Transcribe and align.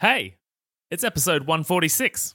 Hey, 0.00 0.36
it's 0.90 1.04
episode 1.04 1.42
146. 1.42 2.34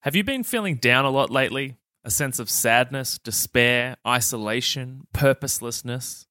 Have 0.00 0.14
you 0.14 0.22
been 0.22 0.42
feeling 0.42 0.74
down 0.74 1.06
a 1.06 1.10
lot 1.10 1.30
lately? 1.30 1.78
A 2.04 2.10
sense 2.10 2.38
of 2.38 2.50
sadness, 2.50 3.18
despair, 3.18 3.96
isolation, 4.06 5.06
purposelessness? 5.14 6.26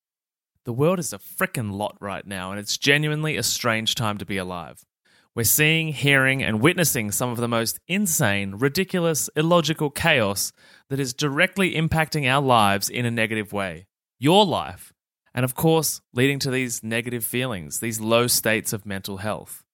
The 0.64 0.72
world 0.72 1.00
is 1.00 1.12
a 1.12 1.18
frickin' 1.18 1.72
lot 1.72 1.98
right 2.00 2.28
now, 2.28 2.52
and 2.52 2.60
it's 2.60 2.78
genuinely 2.78 3.38
a 3.38 3.42
strange 3.42 3.96
time 3.96 4.20
to 4.20 4.26
be 4.26 4.38
alive. 4.38 4.86
We're 5.34 5.46
seeing, 5.46 5.88
hearing, 5.94 6.44
and 6.44 6.62
witnessing 6.62 7.10
some 7.10 7.32
of 7.32 7.38
the 7.38 7.48
most 7.48 7.80
insane, 7.88 8.54
ridiculous, 8.54 9.32
illogical 9.36 9.90
chaos 9.90 10.54
that 10.92 11.00
is 11.00 11.16
directly 11.16 11.74
impacting 11.74 12.32
our 12.32 12.44
lives 12.44 12.88
in 12.88 13.08
a 13.08 13.10
negative 13.10 13.52
way. 13.52 13.88
Your 14.20 14.46
life. 14.46 14.94
And 15.34 15.44
of 15.44 15.56
course, 15.56 16.02
leading 16.14 16.38
to 16.38 16.52
these 16.52 16.84
negative 16.84 17.26
feelings, 17.26 17.80
these 17.80 18.00
low 18.00 18.28
states 18.28 18.74
of 18.74 18.86
mental 18.86 19.18
health 19.18 19.65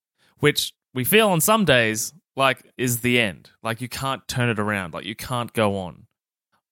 which 0.41 0.73
we 0.93 1.05
feel 1.05 1.29
on 1.29 1.39
some 1.39 1.63
days 1.63 2.13
like 2.35 2.63
is 2.77 2.99
the 2.99 3.19
end. 3.19 3.51
Like 3.63 3.79
you 3.79 3.87
can't 3.87 4.27
turn 4.27 4.49
it 4.49 4.59
around, 4.59 4.93
like 4.93 5.05
you 5.05 5.15
can't 5.15 5.53
go 5.53 5.77
on. 5.77 6.07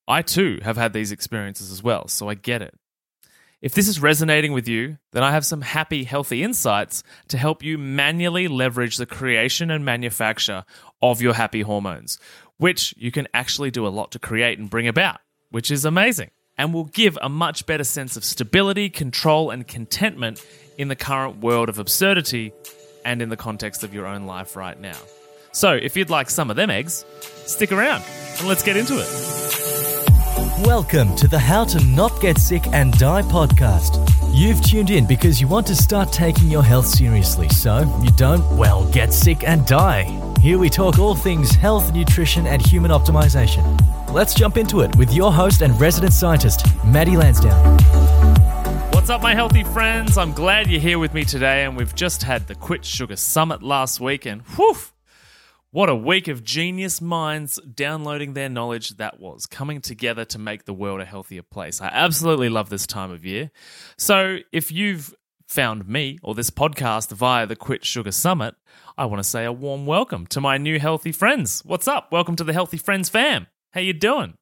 I 0.07 0.21
too 0.21 0.59
have 0.63 0.75
had 0.75 0.91
these 0.91 1.11
experiences 1.11 1.71
as 1.71 1.81
well, 1.81 2.07
so 2.07 2.29
I 2.29 2.33
get 2.33 2.61
it. 2.61 2.73
If 3.61 3.73
this 3.73 3.87
is 3.87 4.01
resonating 4.01 4.53
with 4.53 4.67
you, 4.67 4.97
then 5.11 5.21
I 5.21 5.31
have 5.31 5.45
some 5.45 5.61
happy, 5.61 6.05
healthy 6.05 6.43
insights 6.43 7.03
to 7.27 7.37
help 7.37 7.61
you 7.61 7.77
manually 7.77 8.47
leverage 8.47 8.97
the 8.97 9.05
creation 9.05 9.69
and 9.69 9.83
manufacture 9.83 10.63
of 11.01 11.21
your 11.21 11.33
happy 11.33 11.61
hormones, 11.61 12.17
which 12.57 12.93
you 12.97 13.11
can 13.11 13.27
actually 13.33 13.69
do 13.69 13.85
a 13.85 13.89
lot 13.89 14.11
to 14.13 14.19
create 14.19 14.59
and 14.59 14.69
bring 14.69 14.88
about, 14.88 15.19
which 15.51 15.69
is 15.69 15.85
amazing 15.85 16.31
and 16.57 16.73
will 16.73 16.85
give 16.85 17.17
a 17.21 17.29
much 17.29 17.65
better 17.65 17.83
sense 17.83 18.17
of 18.17 18.25
stability, 18.25 18.89
control, 18.89 19.49
and 19.49 19.67
contentment 19.67 20.43
in 20.77 20.88
the 20.88 20.95
current 20.95 21.39
world 21.39 21.69
of 21.69 21.79
absurdity 21.79 22.53
and 23.05 23.21
in 23.21 23.30
the 23.30 23.38
context 23.38 23.84
of 23.84 23.94
your 23.94 24.05
own 24.05 24.26
life 24.26 24.55
right 24.55 24.80
now. 24.80 24.98
So, 25.52 25.73
if 25.73 25.98
you'd 25.98 26.09
like 26.09 26.30
some 26.30 26.49
of 26.49 26.55
them 26.55 26.70
eggs, 26.70 27.05
stick 27.45 27.72
around 27.72 28.03
and 28.38 28.47
let's 28.47 28.64
get 28.64 28.78
into 28.78 29.00
it. 29.00 29.08
Welcome 30.66 31.16
to 31.16 31.28
the 31.28 31.39
How 31.39 31.64
to 31.66 31.83
Not 31.86 32.22
Get 32.22 32.38
Sick 32.38 32.67
and 32.67 32.91
Die 33.00 33.22
podcast. 33.23 34.06
You've 34.33 34.61
tuned 34.61 34.89
in 34.89 35.06
because 35.06 35.41
you 35.41 35.47
want 35.47 35.66
to 35.67 35.75
start 35.75 36.11
taking 36.11 36.50
your 36.50 36.64
health 36.64 36.86
seriously, 36.86 37.50
so 37.50 37.80
you 38.03 38.11
don't, 38.11 38.45
well, 38.58 38.89
get 38.91 39.13
sick 39.13 39.44
and 39.47 39.66
die. 39.66 40.03
Here 40.39 40.58
we 40.58 40.69
talk 40.69 41.00
all 41.00 41.16
things 41.16 41.52
health, 41.52 41.94
nutrition, 41.94 42.45
and 42.45 42.61
human 42.61 42.91
optimization. 42.91 43.80
Let's 44.11 44.34
jump 44.34 44.58
into 44.58 44.81
it 44.81 44.95
with 44.97 45.13
your 45.13 45.31
host 45.31 45.61
and 45.61 45.80
resident 45.80 46.13
scientist, 46.13 46.66
Maddie 46.86 47.17
Lansdowne. 47.17 48.19
What's 49.09 49.17
up, 49.17 49.23
my 49.23 49.33
healthy 49.33 49.63
friends? 49.63 50.19
I'm 50.19 50.33
glad 50.33 50.69
you're 50.69 50.79
here 50.79 50.99
with 50.99 51.15
me 51.15 51.25
today, 51.25 51.63
and 51.63 51.75
we've 51.75 51.95
just 51.95 52.21
had 52.21 52.45
the 52.45 52.53
Quit 52.53 52.85
Sugar 52.85 53.16
Summit 53.16 53.63
last 53.63 53.99
week, 53.99 54.27
and 54.27 54.43
whew, 54.55 54.77
what 55.71 55.89
a 55.89 55.95
week 55.95 56.27
of 56.27 56.43
genius 56.43 57.01
minds 57.01 57.59
downloading 57.73 58.33
their 58.33 58.49
knowledge 58.49 58.97
that 58.97 59.19
was, 59.19 59.47
coming 59.47 59.81
together 59.81 60.25
to 60.25 60.38
make 60.38 60.66
the 60.66 60.75
world 60.75 61.01
a 61.01 61.05
healthier 61.05 61.41
place. 61.41 61.81
I 61.81 61.88
absolutely 61.88 62.49
love 62.49 62.69
this 62.69 62.85
time 62.85 63.09
of 63.09 63.25
year. 63.25 63.49
So, 63.97 64.38
if 64.53 64.71
you've 64.71 65.16
found 65.47 65.88
me 65.88 66.19
or 66.21 66.35
this 66.35 66.51
podcast 66.51 67.11
via 67.11 67.47
the 67.47 67.55
Quit 67.55 67.83
Sugar 67.83 68.11
Summit, 68.11 68.53
I 68.95 69.05
want 69.05 69.23
to 69.23 69.27
say 69.27 69.44
a 69.44 69.51
warm 69.51 69.88
welcome 69.88 70.27
to 70.27 70.39
my 70.39 70.59
new 70.59 70.77
healthy 70.77 71.13
friends. 71.13 71.63
What's 71.66 71.88
up? 71.88 72.11
Welcome 72.11 72.35
to 72.35 72.44
the 72.44 72.53
Healthy 72.53 72.77
Friends 72.77 73.09
fam. 73.09 73.47
How 73.71 73.81
you 73.81 73.94
doing? 73.94 74.35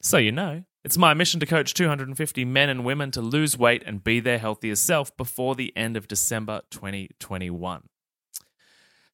So 0.00 0.18
you 0.18 0.30
know, 0.30 0.62
it's 0.84 0.96
my 0.96 1.14
mission 1.14 1.40
to 1.40 1.46
coach 1.46 1.74
250 1.74 2.44
men 2.44 2.68
and 2.68 2.84
women 2.84 3.10
to 3.10 3.20
lose 3.20 3.58
weight 3.58 3.82
and 3.84 4.04
be 4.04 4.20
their 4.20 4.38
healthiest 4.38 4.84
self 4.84 5.16
before 5.16 5.54
the 5.54 5.76
end 5.76 5.96
of 5.96 6.08
December 6.08 6.62
2021. 6.70 7.88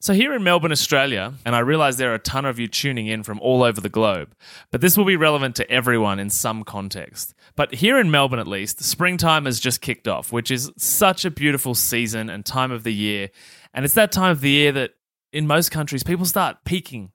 So, 0.04 0.12
here 0.12 0.34
in 0.34 0.42
Melbourne, 0.42 0.70
Australia, 0.70 1.32
and 1.46 1.56
I 1.56 1.60
realize 1.60 1.96
there 1.96 2.12
are 2.12 2.16
a 2.16 2.18
ton 2.18 2.44
of 2.44 2.58
you 2.58 2.68
tuning 2.68 3.06
in 3.06 3.22
from 3.22 3.40
all 3.40 3.62
over 3.62 3.80
the 3.80 3.88
globe, 3.88 4.36
but 4.70 4.82
this 4.82 4.98
will 4.98 5.06
be 5.06 5.16
relevant 5.16 5.56
to 5.56 5.70
everyone 5.70 6.18
in 6.18 6.28
some 6.28 6.62
context. 6.62 7.32
But 7.56 7.72
here 7.76 7.98
in 7.98 8.10
Melbourne, 8.10 8.38
at 8.38 8.46
least, 8.46 8.82
springtime 8.82 9.46
has 9.46 9.58
just 9.58 9.80
kicked 9.80 10.06
off, 10.06 10.30
which 10.30 10.50
is 10.50 10.70
such 10.76 11.24
a 11.24 11.30
beautiful 11.30 11.74
season 11.74 12.28
and 12.28 12.44
time 12.44 12.70
of 12.70 12.84
the 12.84 12.92
year. 12.92 13.30
And 13.72 13.86
it's 13.86 13.94
that 13.94 14.12
time 14.12 14.32
of 14.32 14.42
the 14.42 14.50
year 14.50 14.72
that 14.72 14.90
in 15.32 15.46
most 15.46 15.70
countries, 15.70 16.02
people 16.02 16.26
start 16.26 16.58
peaking 16.66 17.12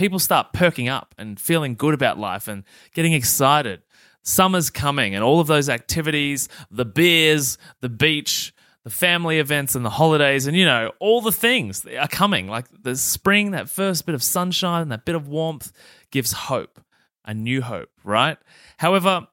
people 0.00 0.18
start 0.18 0.54
perking 0.54 0.88
up 0.88 1.14
and 1.18 1.38
feeling 1.38 1.74
good 1.74 1.92
about 1.92 2.18
life 2.18 2.48
and 2.48 2.64
getting 2.94 3.12
excited. 3.12 3.82
Summer's 4.22 4.70
coming, 4.70 5.14
and 5.14 5.22
all 5.22 5.40
of 5.40 5.46
those 5.46 5.68
activities 5.68 6.48
the 6.70 6.86
beers, 6.86 7.58
the 7.80 7.90
beach, 7.90 8.54
the 8.82 8.90
family 8.90 9.38
events, 9.38 9.74
and 9.74 9.84
the 9.84 9.90
holidays, 9.90 10.46
and 10.46 10.56
you 10.56 10.64
know, 10.64 10.90
all 11.00 11.20
the 11.20 11.30
things 11.30 11.84
are 11.86 12.08
coming. 12.08 12.48
Like 12.48 12.66
the 12.82 12.96
spring, 12.96 13.50
that 13.50 13.68
first 13.68 14.06
bit 14.06 14.14
of 14.14 14.22
sunshine, 14.22 14.88
that 14.88 15.04
bit 15.04 15.14
of 15.14 15.28
warmth 15.28 15.70
gives 16.10 16.32
hope, 16.32 16.80
a 17.26 17.34
new 17.34 17.60
hope, 17.60 17.90
right? 18.02 18.38
However, 18.78 19.28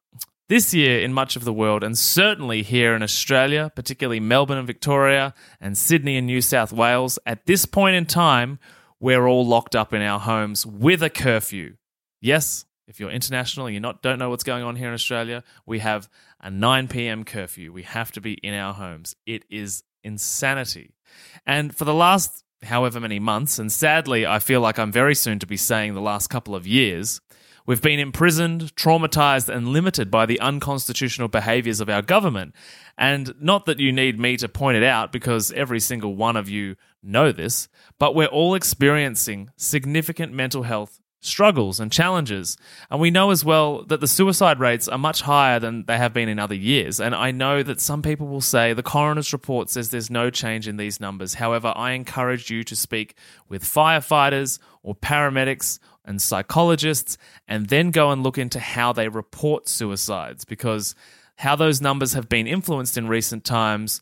this 0.49 0.73
year, 0.73 0.99
in 0.99 1.13
much 1.13 1.37
of 1.37 1.45
the 1.45 1.53
world, 1.53 1.81
and 1.81 1.97
certainly 1.97 2.61
here 2.61 2.93
in 2.93 3.03
Australia, 3.03 3.71
particularly 3.73 4.19
Melbourne 4.19 4.57
and 4.57 4.67
Victoria, 4.67 5.33
and 5.61 5.77
Sydney 5.77 6.17
and 6.17 6.27
New 6.27 6.41
South 6.41 6.73
Wales, 6.73 7.19
at 7.25 7.45
this 7.45 7.65
point 7.65 7.95
in 7.95 8.05
time, 8.05 8.59
we're 8.99 9.27
all 9.27 9.45
locked 9.45 9.75
up 9.75 9.93
in 9.93 10.01
our 10.01 10.19
homes 10.19 10.65
with 10.65 11.03
a 11.03 11.09
curfew. 11.09 11.75
Yes, 12.21 12.65
if 12.87 12.99
you're 12.99 13.11
international 13.11 13.67
and 13.67 13.73
you 13.73 13.79
not 13.79 14.01
don't 14.01 14.19
know 14.19 14.29
what's 14.29 14.43
going 14.43 14.63
on 14.63 14.75
here 14.75 14.87
in 14.87 14.93
Australia, 14.93 15.43
we 15.65 15.79
have 15.79 16.09
a 16.41 16.49
9 16.49 16.87
p.m. 16.87 17.23
curfew. 17.23 17.71
We 17.71 17.83
have 17.83 18.11
to 18.13 18.21
be 18.21 18.33
in 18.35 18.53
our 18.53 18.73
homes. 18.73 19.15
It 19.25 19.43
is 19.49 19.83
insanity. 20.03 20.95
And 21.45 21.75
for 21.75 21.85
the 21.85 21.93
last 21.93 22.43
however 22.63 22.99
many 22.99 23.19
months, 23.19 23.59
and 23.59 23.71
sadly, 23.71 24.25
I 24.25 24.39
feel 24.39 24.61
like 24.61 24.79
I'm 24.79 24.91
very 24.91 25.15
soon 25.15 25.39
to 25.39 25.47
be 25.47 25.57
saying 25.57 25.93
the 25.93 26.01
last 26.01 26.27
couple 26.27 26.55
of 26.55 26.65
years, 26.65 27.21
we've 27.67 27.81
been 27.81 27.99
imprisoned, 27.99 28.75
traumatized, 28.75 29.53
and 29.53 29.67
limited 29.67 30.09
by 30.09 30.25
the 30.25 30.39
unconstitutional 30.39 31.27
behaviors 31.27 31.79
of 31.79 31.89
our 31.89 32.01
government. 32.01 32.55
And 32.97 33.35
not 33.39 33.65
that 33.65 33.79
you 33.79 33.91
need 33.91 34.19
me 34.19 34.37
to 34.37 34.49
point 34.49 34.77
it 34.77 34.83
out 34.83 35.11
because 35.11 35.51
every 35.51 35.79
single 35.79 36.15
one 36.15 36.35
of 36.35 36.49
you 36.49 36.75
know 37.03 37.31
this, 37.31 37.67
but 37.99 38.15
we're 38.15 38.25
all 38.25 38.55
experiencing 38.55 39.51
significant 39.55 40.33
mental 40.33 40.63
health 40.63 40.99
struggles 41.19 41.79
and 41.79 41.91
challenges. 41.91 42.57
And 42.89 42.99
we 42.99 43.11
know 43.11 43.31
as 43.31 43.43
well 43.43 43.83
that 43.85 43.99
the 43.99 44.07
suicide 44.07 44.59
rates 44.59 44.87
are 44.87 44.97
much 44.97 45.21
higher 45.21 45.59
than 45.59 45.85
they 45.85 45.97
have 45.97 46.13
been 46.13 46.29
in 46.29 46.39
other 46.39 46.55
years. 46.55 46.99
And 46.99 47.15
I 47.15 47.31
know 47.31 47.63
that 47.63 47.81
some 47.81 48.01
people 48.01 48.27
will 48.27 48.41
say 48.41 48.73
the 48.73 48.83
coroner's 48.83 49.33
report 49.33 49.69
says 49.69 49.89
there's 49.89 50.09
no 50.09 50.29
change 50.29 50.67
in 50.67 50.77
these 50.77 50.99
numbers. 50.99 51.35
However, 51.35 51.73
I 51.75 51.91
encourage 51.91 52.49
you 52.49 52.63
to 52.63 52.75
speak 52.75 53.15
with 53.49 53.63
firefighters 53.63 54.59
or 54.83 54.95
paramedics 54.95 55.79
and 56.07 56.21
psychologists 56.21 57.17
and 57.47 57.67
then 57.67 57.91
go 57.91 58.11
and 58.11 58.23
look 58.23 58.37
into 58.37 58.59
how 58.59 58.93
they 58.93 59.09
report 59.09 59.67
suicides 59.67 60.45
because 60.45 60.95
how 61.37 61.55
those 61.55 61.81
numbers 61.81 62.13
have 62.13 62.29
been 62.29 62.47
influenced 62.47 62.97
in 62.97 63.07
recent 63.07 63.43
times. 63.43 64.01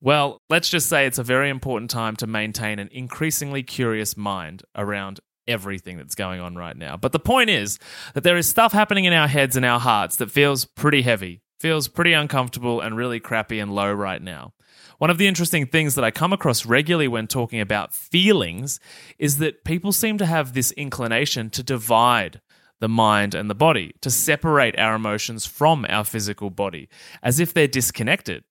Well, 0.00 0.40
let's 0.50 0.68
just 0.68 0.88
say 0.88 1.06
it's 1.06 1.18
a 1.18 1.22
very 1.22 1.50
important 1.50 1.90
time 1.90 2.16
to 2.16 2.26
maintain 2.26 2.78
an 2.78 2.88
increasingly 2.90 3.62
curious 3.62 4.16
mind 4.16 4.62
around 4.74 5.20
everything 5.46 5.98
that's 5.98 6.14
going 6.14 6.40
on 6.40 6.56
right 6.56 6.76
now. 6.76 6.96
But 6.96 7.12
the 7.12 7.18
point 7.18 7.50
is 7.50 7.78
that 8.14 8.24
there 8.24 8.36
is 8.36 8.48
stuff 8.48 8.72
happening 8.72 9.04
in 9.04 9.12
our 9.12 9.28
heads 9.28 9.56
and 9.56 9.64
our 9.64 9.78
hearts 9.78 10.16
that 10.16 10.30
feels 10.30 10.64
pretty 10.64 11.02
heavy, 11.02 11.42
feels 11.60 11.86
pretty 11.86 12.14
uncomfortable 12.14 12.80
and 12.80 12.96
really 12.96 13.20
crappy 13.20 13.60
and 13.60 13.74
low 13.74 13.92
right 13.92 14.22
now. 14.22 14.53
One 14.98 15.10
of 15.10 15.18
the 15.18 15.26
interesting 15.26 15.66
things 15.66 15.94
that 15.94 16.04
I 16.04 16.10
come 16.10 16.32
across 16.32 16.64
regularly 16.64 17.08
when 17.08 17.26
talking 17.26 17.60
about 17.60 17.94
feelings 17.94 18.78
is 19.18 19.38
that 19.38 19.64
people 19.64 19.92
seem 19.92 20.18
to 20.18 20.26
have 20.26 20.52
this 20.52 20.72
inclination 20.72 21.50
to 21.50 21.62
divide 21.62 22.40
the 22.80 22.88
mind 22.88 23.34
and 23.34 23.48
the 23.48 23.54
body, 23.54 23.94
to 24.02 24.10
separate 24.10 24.78
our 24.78 24.94
emotions 24.94 25.46
from 25.46 25.86
our 25.88 26.04
physical 26.04 26.50
body, 26.50 26.88
as 27.22 27.40
if 27.40 27.54
they're 27.54 27.66
disconnected. 27.66 28.44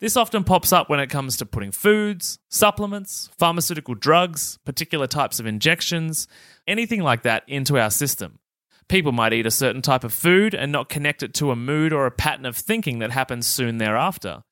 This 0.00 0.16
often 0.16 0.44
pops 0.44 0.72
up 0.72 0.88
when 0.88 1.00
it 1.00 1.10
comes 1.10 1.36
to 1.36 1.46
putting 1.46 1.72
foods, 1.72 2.38
supplements, 2.48 3.28
pharmaceutical 3.38 3.94
drugs, 3.94 4.58
particular 4.64 5.06
types 5.06 5.38
of 5.38 5.46
injections, 5.46 6.26
anything 6.66 7.02
like 7.02 7.22
that 7.22 7.42
into 7.46 7.78
our 7.78 7.90
system. 7.90 8.38
People 8.88 9.12
might 9.12 9.32
eat 9.32 9.46
a 9.46 9.50
certain 9.50 9.82
type 9.82 10.02
of 10.02 10.12
food 10.12 10.54
and 10.54 10.72
not 10.72 10.88
connect 10.88 11.22
it 11.22 11.34
to 11.34 11.50
a 11.50 11.56
mood 11.56 11.92
or 11.92 12.06
a 12.06 12.10
pattern 12.10 12.46
of 12.46 12.56
thinking 12.56 12.98
that 12.98 13.12
happens 13.12 13.46
soon 13.46 13.78
thereafter. 13.78 14.42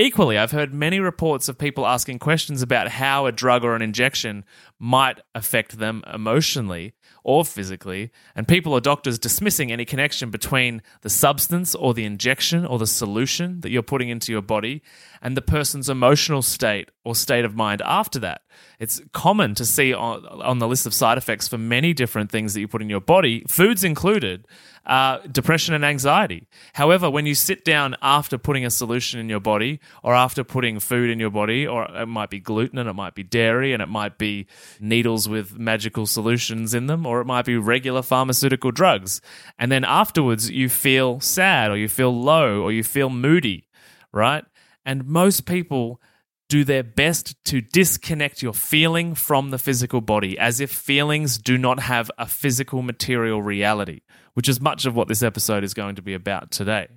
Equally, 0.00 0.38
I've 0.38 0.52
heard 0.52 0.72
many 0.72 0.98
reports 0.98 1.46
of 1.46 1.58
people 1.58 1.86
asking 1.86 2.20
questions 2.20 2.62
about 2.62 2.88
how 2.88 3.26
a 3.26 3.32
drug 3.32 3.62
or 3.64 3.76
an 3.76 3.82
injection 3.82 4.46
might 4.78 5.20
affect 5.34 5.76
them 5.76 6.02
emotionally 6.10 6.94
or 7.22 7.44
physically, 7.44 8.10
and 8.34 8.48
people 8.48 8.72
or 8.72 8.80
doctors 8.80 9.18
dismissing 9.18 9.70
any 9.70 9.84
connection 9.84 10.30
between 10.30 10.82
the 11.02 11.10
substance 11.10 11.74
or 11.74 11.94
the 11.94 12.04
injection 12.04 12.64
or 12.64 12.78
the 12.78 12.86
solution 12.86 13.60
that 13.60 13.70
you're 13.70 13.82
putting 13.82 14.08
into 14.08 14.32
your 14.32 14.42
body, 14.42 14.82
and 15.22 15.36
the 15.36 15.42
person's 15.42 15.88
emotional 15.88 16.42
state 16.42 16.90
or 17.04 17.14
state 17.14 17.44
of 17.44 17.54
mind 17.54 17.82
after 17.84 18.18
that. 18.18 18.42
It's 18.78 19.00
common 19.12 19.54
to 19.56 19.64
see 19.64 19.92
on, 19.92 20.24
on 20.26 20.58
the 20.58 20.68
list 20.68 20.86
of 20.86 20.94
side 20.94 21.18
effects 21.18 21.48
for 21.48 21.58
many 21.58 21.92
different 21.92 22.30
things 22.30 22.54
that 22.54 22.60
you 22.60 22.68
put 22.68 22.82
in 22.82 22.90
your 22.90 23.00
body, 23.00 23.44
foods 23.48 23.84
included, 23.84 24.46
uh, 24.86 25.18
depression 25.30 25.74
and 25.74 25.84
anxiety. 25.84 26.46
However, 26.72 27.10
when 27.10 27.26
you 27.26 27.34
sit 27.34 27.64
down 27.64 27.96
after 28.00 28.38
putting 28.38 28.64
a 28.64 28.70
solution 28.70 29.20
in 29.20 29.28
your 29.28 29.40
body, 29.40 29.80
or 30.02 30.14
after 30.14 30.42
putting 30.42 30.80
food 30.80 31.10
in 31.10 31.20
your 31.20 31.30
body, 31.30 31.66
or 31.66 31.84
it 31.84 32.06
might 32.06 32.30
be 32.30 32.40
gluten 32.40 32.78
and 32.78 32.88
it 32.88 32.94
might 32.94 33.14
be 33.14 33.22
dairy 33.22 33.72
and 33.72 33.82
it 33.82 33.88
might 33.88 34.18
be 34.18 34.46
needles 34.80 35.28
with 35.28 35.58
magical 35.58 36.06
solutions 36.06 36.74
in 36.74 36.86
them, 36.86 36.99
or 37.06 37.20
it 37.20 37.26
might 37.26 37.44
be 37.44 37.56
regular 37.56 38.02
pharmaceutical 38.02 38.70
drugs, 38.70 39.20
and 39.58 39.70
then 39.70 39.84
afterwards 39.84 40.50
you 40.50 40.68
feel 40.68 41.20
sad 41.20 41.70
or 41.70 41.76
you 41.76 41.88
feel 41.88 42.14
low 42.14 42.62
or 42.62 42.72
you 42.72 42.82
feel 42.82 43.10
moody, 43.10 43.68
right? 44.12 44.44
And 44.84 45.06
most 45.06 45.46
people 45.46 46.00
do 46.48 46.64
their 46.64 46.82
best 46.82 47.36
to 47.44 47.60
disconnect 47.60 48.42
your 48.42 48.52
feeling 48.52 49.14
from 49.14 49.50
the 49.50 49.58
physical 49.58 50.00
body 50.00 50.36
as 50.36 50.60
if 50.60 50.70
feelings 50.70 51.38
do 51.38 51.56
not 51.56 51.78
have 51.78 52.10
a 52.18 52.26
physical 52.26 52.82
material 52.82 53.40
reality 53.40 54.00
which 54.34 54.48
is 54.48 54.60
much 54.60 54.86
of 54.86 54.94
what 54.94 55.08
this 55.08 55.22
episode 55.22 55.64
is 55.64 55.74
going 55.74 55.96
to 55.96 56.02
be 56.02 56.14
about 56.14 56.50
today. 56.50 56.88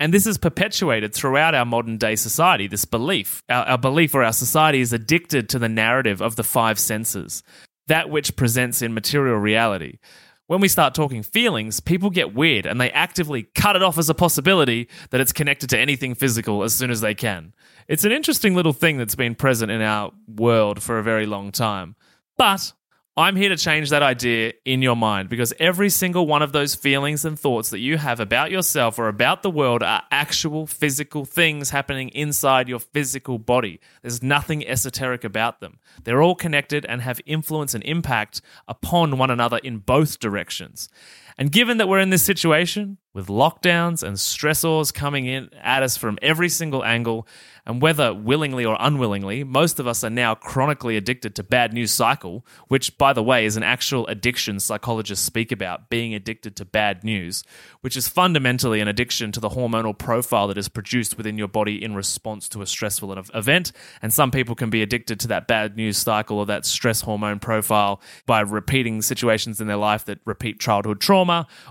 And 0.00 0.12
this 0.12 0.26
is 0.26 0.38
perpetuated 0.38 1.14
throughout 1.14 1.54
our 1.54 1.64
modern 1.64 1.98
day 1.98 2.16
society, 2.16 2.66
this 2.66 2.84
belief. 2.84 3.42
Our, 3.48 3.64
our, 3.64 3.78
belief 3.78 4.14
or 4.14 4.24
our 4.24 4.32
society 4.32 4.80
is 4.80 4.92
addicted 4.92 5.48
to 5.50 5.58
the 5.58 5.68
narrative 5.68 6.20
of 6.20 6.36
the 6.36 6.42
five 6.42 6.78
senses, 6.78 7.42
that 7.86 8.10
which 8.10 8.36
presents 8.36 8.82
in 8.82 8.94
material 8.94 9.36
reality. 9.36 9.98
When 10.46 10.60
we 10.60 10.68
start 10.68 10.94
talking 10.94 11.22
feelings, 11.22 11.80
people 11.80 12.10
get 12.10 12.34
weird 12.34 12.66
and 12.66 12.78
they 12.78 12.90
actively 12.90 13.44
cut 13.54 13.76
it 13.76 13.82
off 13.82 13.96
as 13.96 14.10
a 14.10 14.14
possibility 14.14 14.88
that 15.10 15.20
it's 15.20 15.32
connected 15.32 15.70
to 15.70 15.78
anything 15.78 16.14
physical 16.14 16.62
as 16.62 16.74
soon 16.74 16.90
as 16.90 17.00
they 17.00 17.14
can. 17.14 17.54
It's 17.88 18.04
an 18.04 18.12
interesting 18.12 18.54
little 18.54 18.74
thing 18.74 18.98
that's 18.98 19.14
been 19.14 19.34
present 19.34 19.70
in 19.70 19.80
our 19.80 20.12
world 20.28 20.82
for 20.82 20.98
a 20.98 21.02
very 21.02 21.24
long 21.24 21.50
time. 21.50 21.96
But 22.36 22.72
I'm 23.16 23.36
here 23.36 23.50
to 23.50 23.56
change 23.56 23.90
that 23.90 24.02
idea 24.02 24.54
in 24.64 24.82
your 24.82 24.96
mind 24.96 25.28
because 25.28 25.52
every 25.60 25.88
single 25.88 26.26
one 26.26 26.42
of 26.42 26.50
those 26.50 26.74
feelings 26.74 27.24
and 27.24 27.38
thoughts 27.38 27.70
that 27.70 27.78
you 27.78 27.96
have 27.96 28.18
about 28.18 28.50
yourself 28.50 28.98
or 28.98 29.06
about 29.06 29.44
the 29.44 29.50
world 29.50 29.84
are 29.84 30.02
actual 30.10 30.66
physical 30.66 31.24
things 31.24 31.70
happening 31.70 32.08
inside 32.08 32.68
your 32.68 32.80
physical 32.80 33.38
body. 33.38 33.78
There's 34.02 34.20
nothing 34.20 34.66
esoteric 34.66 35.22
about 35.22 35.60
them. 35.60 35.78
They're 36.02 36.22
all 36.22 36.34
connected 36.34 36.84
and 36.86 37.02
have 37.02 37.20
influence 37.24 37.72
and 37.72 37.84
impact 37.84 38.42
upon 38.66 39.16
one 39.16 39.30
another 39.30 39.58
in 39.58 39.78
both 39.78 40.18
directions. 40.18 40.88
And 41.36 41.50
given 41.50 41.78
that 41.78 41.88
we're 41.88 41.98
in 41.98 42.10
this 42.10 42.22
situation 42.22 42.98
with 43.12 43.28
lockdowns 43.28 44.02
and 44.02 44.16
stressors 44.16 44.92
coming 44.92 45.26
in 45.26 45.48
at 45.54 45.82
us 45.82 45.96
from 45.96 46.18
every 46.20 46.48
single 46.48 46.84
angle, 46.84 47.26
and 47.66 47.80
whether 47.80 48.12
willingly 48.12 48.64
or 48.64 48.76
unwillingly, 48.78 49.42
most 49.42 49.80
of 49.80 49.86
us 49.86 50.04
are 50.04 50.10
now 50.10 50.34
chronically 50.34 50.96
addicted 50.96 51.34
to 51.34 51.42
bad 51.42 51.72
news 51.72 51.92
cycle, 51.92 52.44
which, 52.68 52.98
by 52.98 53.12
the 53.12 53.22
way, 53.22 53.46
is 53.46 53.56
an 53.56 53.62
actual 53.62 54.06
addiction 54.08 54.60
psychologists 54.60 55.24
speak 55.24 55.50
about 55.50 55.88
being 55.88 56.12
addicted 56.12 56.56
to 56.56 56.64
bad 56.64 57.02
news, 57.04 57.42
which 57.80 57.96
is 57.96 58.06
fundamentally 58.06 58.80
an 58.80 58.88
addiction 58.88 59.32
to 59.32 59.40
the 59.40 59.50
hormonal 59.50 59.96
profile 59.96 60.48
that 60.48 60.58
is 60.58 60.68
produced 60.68 61.16
within 61.16 61.38
your 61.38 61.48
body 61.48 61.82
in 61.82 61.94
response 61.94 62.48
to 62.50 62.60
a 62.60 62.66
stressful 62.66 63.16
event. 63.34 63.72
And 64.02 64.12
some 64.12 64.30
people 64.30 64.54
can 64.54 64.68
be 64.68 64.82
addicted 64.82 65.18
to 65.20 65.28
that 65.28 65.46
bad 65.46 65.76
news 65.76 65.96
cycle 65.96 66.38
or 66.38 66.46
that 66.46 66.66
stress 66.66 67.00
hormone 67.00 67.38
profile 67.38 68.00
by 68.26 68.40
repeating 68.40 69.00
situations 69.00 69.60
in 69.60 69.68
their 69.68 69.76
life 69.76 70.04
that 70.04 70.18
repeat 70.26 70.60
childhood 70.60 71.00
trauma 71.00 71.23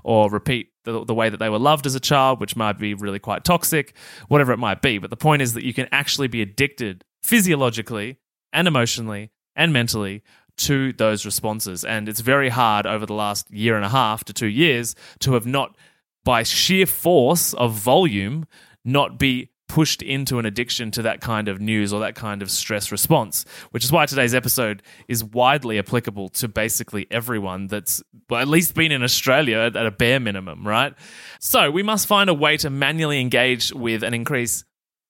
or 0.03 0.29
repeat 0.29 0.69
the, 0.83 1.03
the 1.05 1.13
way 1.13 1.29
that 1.29 1.37
they 1.37 1.49
were 1.49 1.59
loved 1.59 1.85
as 1.85 1.95
a 1.95 1.99
child, 1.99 2.39
which 2.39 2.55
might 2.55 2.77
be 2.77 2.93
really 2.93 3.19
quite 3.19 3.43
toxic, 3.43 3.95
whatever 4.27 4.51
it 4.51 4.57
might 4.57 4.81
be. 4.81 4.97
But 4.97 5.09
the 5.09 5.17
point 5.17 5.41
is 5.41 5.53
that 5.53 5.63
you 5.63 5.73
can 5.73 5.87
actually 5.91 6.27
be 6.27 6.41
addicted 6.41 7.03
physiologically 7.21 8.17
and 8.51 8.67
emotionally 8.67 9.31
and 9.55 9.71
mentally 9.71 10.23
to 10.57 10.93
those 10.93 11.25
responses. 11.25 11.83
And 11.83 12.07
it's 12.07 12.19
very 12.19 12.49
hard 12.49 12.85
over 12.85 13.05
the 13.05 13.13
last 13.13 13.49
year 13.51 13.75
and 13.75 13.85
a 13.85 13.89
half 13.89 14.23
to 14.25 14.33
two 14.33 14.47
years 14.47 14.95
to 15.19 15.33
have 15.33 15.45
not, 15.45 15.75
by 16.23 16.43
sheer 16.43 16.85
force 16.85 17.53
of 17.53 17.73
volume, 17.73 18.45
not 18.85 19.17
be 19.17 19.49
pushed 19.67 20.01
into 20.01 20.39
an 20.39 20.45
addiction 20.45 20.91
to 20.91 21.01
that 21.01 21.21
kind 21.21 21.47
of 21.47 21.59
news 21.59 21.93
or 21.93 22.01
that 22.01 22.15
kind 22.15 22.41
of 22.41 22.51
stress 22.51 22.91
response, 22.91 23.45
which 23.71 23.83
is 23.83 23.91
why 23.91 24.05
today's 24.05 24.35
episode 24.35 24.83
is 25.07 25.23
widely 25.23 25.79
applicable 25.79 26.29
to 26.29 26.47
basically 26.47 27.07
everyone 27.09 27.67
that's 27.67 28.03
well, 28.29 28.41
at 28.41 28.47
least 28.47 28.75
been 28.75 28.91
in 28.91 29.03
Australia 29.03 29.59
at, 29.59 29.75
a 29.75 29.91
bare 29.91 30.19
minimum, 30.19 30.67
right? 30.67 30.93
So 31.39 31.71
we 31.71 31.83
must 31.83 32.07
find 32.07 32.29
a 32.29 32.33
way 32.33 32.57
to 32.57 32.69
manually 32.69 33.19
engage 33.19 33.73
with 33.73 34.03
and 34.03 34.13
increase 34.13 34.63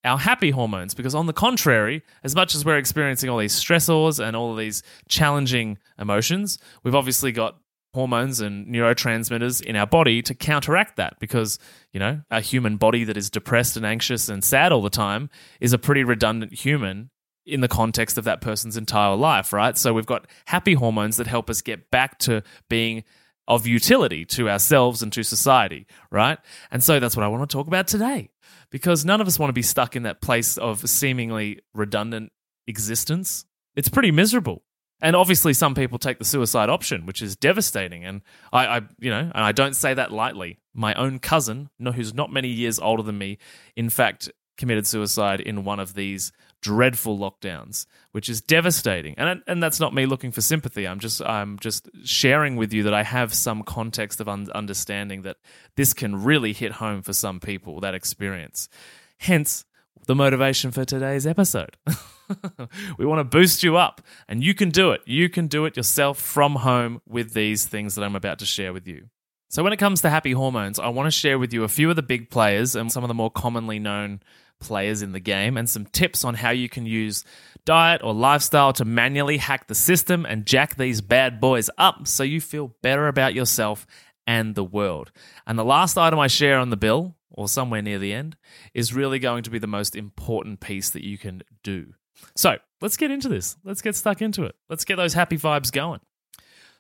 our 0.06 0.18
happy 0.18 0.52
hormones 0.52 0.94
because 0.94 1.16
on 1.16 1.28
the 1.28 1.34
contrary 1.34 2.04
as 2.24 2.36
much 2.36 2.56
as 2.56 2.66
we're 2.66 2.78
experiencing 2.78 3.30
all 3.30 3.38
these 3.38 3.54
stressors 3.54 4.24
and 4.24 4.36
all 4.36 4.52
of 4.52 4.58
these 4.58 4.84
challenging 5.08 5.78
emotions 5.98 6.58
we've 6.84 6.96
obviously 6.96 7.32
got 7.32 7.58
hormones 7.94 8.40
and 8.40 8.68
neurotransmitters 8.68 9.62
in 9.62 9.76
our 9.76 9.86
body 9.86 10.22
to 10.24 10.34
counteract 10.34 10.96
that 10.98 11.20
because, 11.20 11.60
you 11.92 12.00
know, 12.00 12.22
a 12.32 12.42
human 12.42 12.78
body 12.78 13.04
that 13.04 13.18
is 13.18 13.30
depressed 13.30 13.78
and 13.78 13.86
anxious 13.86 14.30
and 14.30 14.44
sad 14.44 14.72
all 14.72 14.82
the 14.82 14.90
time 14.90 15.30
is 15.60 15.74
a 15.74 15.78
pretty 15.78 16.04
redundant 16.04 16.54
human 16.54 17.12
in 17.46 17.62
the 17.62 17.68
context 17.68 18.18
of 18.18 18.24
that 18.24 18.42
person's 18.42 18.78
entire 18.78 19.16
life, 19.16 19.54
right? 19.54 19.78
So 19.78 19.94
we've 19.94 20.06
got 20.06 20.28
happy 20.46 20.74
hormones 20.74 21.18
that 21.18 21.28
help 21.28 21.50
us 21.50 21.62
get 21.62 21.92
back 21.92 22.18
to 22.20 22.42
being 22.70 23.04
of 23.48 23.68
utility 23.68 24.24
to 24.24 24.50
ourselves 24.50 25.02
and 25.02 25.12
to 25.14 25.24
society, 25.24 25.86
right? 26.10 26.40
And 26.72 26.84
so 26.84 27.00
that's 27.00 27.16
what 27.18 27.24
I 27.24 27.28
want 27.28 27.48
to 27.48 27.54
talk 27.54 27.68
about 27.68 27.88
today 27.88 28.30
because 28.70 29.04
none 29.06 29.22
of 29.22 29.28
us 29.28 29.38
want 29.38 29.50
to 29.50 29.54
be 29.54 29.62
stuck 29.62 29.96
in 29.96 30.04
that 30.04 30.22
place 30.22 30.58
of 30.58 30.88
seemingly 30.90 31.60
redundant 31.74 32.32
existence. 32.66 33.46
It's 33.76 33.90
pretty 33.90 34.12
miserable. 34.12 34.64
And 35.04 35.18
obviously, 35.18 35.54
some 35.54 35.76
people 35.76 36.00
take 36.00 36.18
the 36.18 36.26
suicide 36.26 36.70
option, 36.70 37.06
which 37.06 37.22
is 37.22 37.36
devastating. 37.36 38.06
And 38.06 38.22
I, 38.54 38.66
I, 38.66 38.82
you 39.00 39.10
know, 39.10 39.20
and 39.20 39.32
I 39.44 39.52
don't 39.52 39.76
say 39.76 39.94
that 39.94 40.14
lightly. 40.14 40.60
My 40.74 40.94
own 40.94 41.20
cousin, 41.20 41.70
who's 41.78 42.14
not 42.14 42.32
many 42.32 42.48
years 42.48 42.80
older 42.80 43.04
than 43.04 43.18
me, 43.18 43.38
in 43.76 43.90
fact, 43.90 44.32
committed 44.58 44.88
suicide 44.88 45.42
in 45.42 45.66
one 45.66 45.82
of 45.82 45.94
these 45.94 46.32
dreadful 46.62 47.20
lockdowns, 47.20 47.86
which 48.14 48.30
is 48.30 48.42
devastating. 48.42 49.14
And 49.18 49.44
and 49.46 49.62
that's 49.62 49.82
not 49.82 49.94
me 49.94 50.06
looking 50.06 50.32
for 50.32 50.40
sympathy. 50.40 50.88
I'm 50.88 51.00
just 51.00 51.22
I'm 51.22 51.60
just 51.60 51.90
sharing 52.06 52.56
with 52.56 52.72
you 52.72 52.84
that 52.84 52.94
I 52.94 53.04
have 53.04 53.34
some 53.34 53.64
context 53.64 54.22
of 54.22 54.30
un- 54.30 54.48
understanding 54.56 55.24
that 55.24 55.36
this 55.76 55.94
can 55.94 56.24
really 56.24 56.54
hit 56.54 56.72
home 56.74 57.02
for 57.02 57.12
some 57.12 57.42
people 57.42 57.82
that 57.82 57.94
experience. 57.94 58.70
Hence 59.18 59.66
the 60.08 60.16
motivation 60.16 60.72
for 60.72 60.86
today's 60.86 61.26
episode. 61.26 61.78
we 62.98 63.06
want 63.06 63.20
to 63.20 63.24
boost 63.24 63.64
you 63.64 63.78
up, 63.78 64.02
and 64.28 64.44
you 64.44 64.54
can 64.54 64.70
do 64.70 64.92
it. 64.92 65.02
You 65.06 65.30
can 65.30 65.48
do 65.48 65.66
it 65.66 65.78
yourself 65.78 66.20
from 66.20 66.56
home 66.56 67.02
with 67.08 67.34
these 67.34 67.66
things 67.66 67.96
that 67.96 68.04
I'm 68.04 68.16
about 68.16 68.40
to 68.40 68.46
share 68.46 68.74
with 68.74 68.88
you. 68.88 69.08
So, 69.50 69.64
when 69.64 69.74
it 69.74 69.78
comes 69.78 70.02
to 70.02 70.10
happy 70.10 70.32
hormones, 70.32 70.80
I 70.80 70.90
want 70.90 71.08
to 71.08 71.12
share 71.12 71.38
with 71.38 71.54
you 71.54 71.64
a 71.64 71.68
few 71.68 71.90
of 71.90 71.96
the 71.96 72.02
big 72.02 72.30
players 72.30 72.76
and 72.76 72.92
some 72.92 73.04
of 73.04 73.08
the 73.08 73.14
more 73.14 73.32
commonly 73.32 73.80
known 73.80 74.22
players 74.60 75.02
in 75.02 75.12
the 75.12 75.20
game, 75.20 75.58
and 75.58 75.70
some 75.70 75.86
tips 75.86 76.24
on 76.24 76.36
how 76.36 76.50
you 76.50 76.70
can 76.70 76.86
use 76.86 77.24
diet 77.66 78.02
or 78.04 78.14
lifestyle 78.14 78.74
to 78.74 78.86
manually 78.86 79.38
hack 79.38 79.68
the 79.68 79.76
system 79.76 80.26
and 80.26 80.46
jack 80.46 80.76
these 80.76 81.02
bad 81.02 81.40
boys 81.40 81.70
up 81.78 82.08
so 82.08 82.24
you 82.24 82.42
feel 82.42 82.76
better 82.82 83.08
about 83.08 83.34
yourself 83.34 83.86
and 84.26 84.56
the 84.56 84.64
world. 84.64 85.12
And 85.46 85.58
the 85.58 85.66
last 85.66 85.98
item 85.98 86.20
I 86.20 86.28
share 86.28 86.60
on 86.60 86.70
the 86.70 86.78
bill, 86.78 87.16
or 87.34 87.48
somewhere 87.48 87.82
near 87.82 88.00
the 88.00 88.14
end, 88.14 88.38
is 88.74 88.94
really 88.94 89.20
going 89.20 89.44
to 89.44 89.50
be 89.50 89.60
the 89.60 89.68
most 89.68 89.96
important 89.96 90.60
piece 90.60 90.90
that 90.92 91.04
you 91.04 91.18
can 91.18 91.42
do. 91.64 91.94
So 92.36 92.58
let's 92.82 92.98
get 92.98 93.12
into 93.12 93.30
this. 93.30 93.58
Let's 93.64 93.82
get 93.82 93.96
stuck 93.96 94.22
into 94.22 94.44
it. 94.44 94.56
Let's 94.70 94.86
get 94.86 94.96
those 94.96 95.14
happy 95.14 95.38
vibes 95.38 95.72
going. 95.72 96.00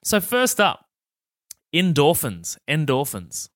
So, 0.04 0.20
first 0.20 0.60
up, 0.60 0.86
endorphins. 1.74 2.58
Endorphins. 2.70 3.50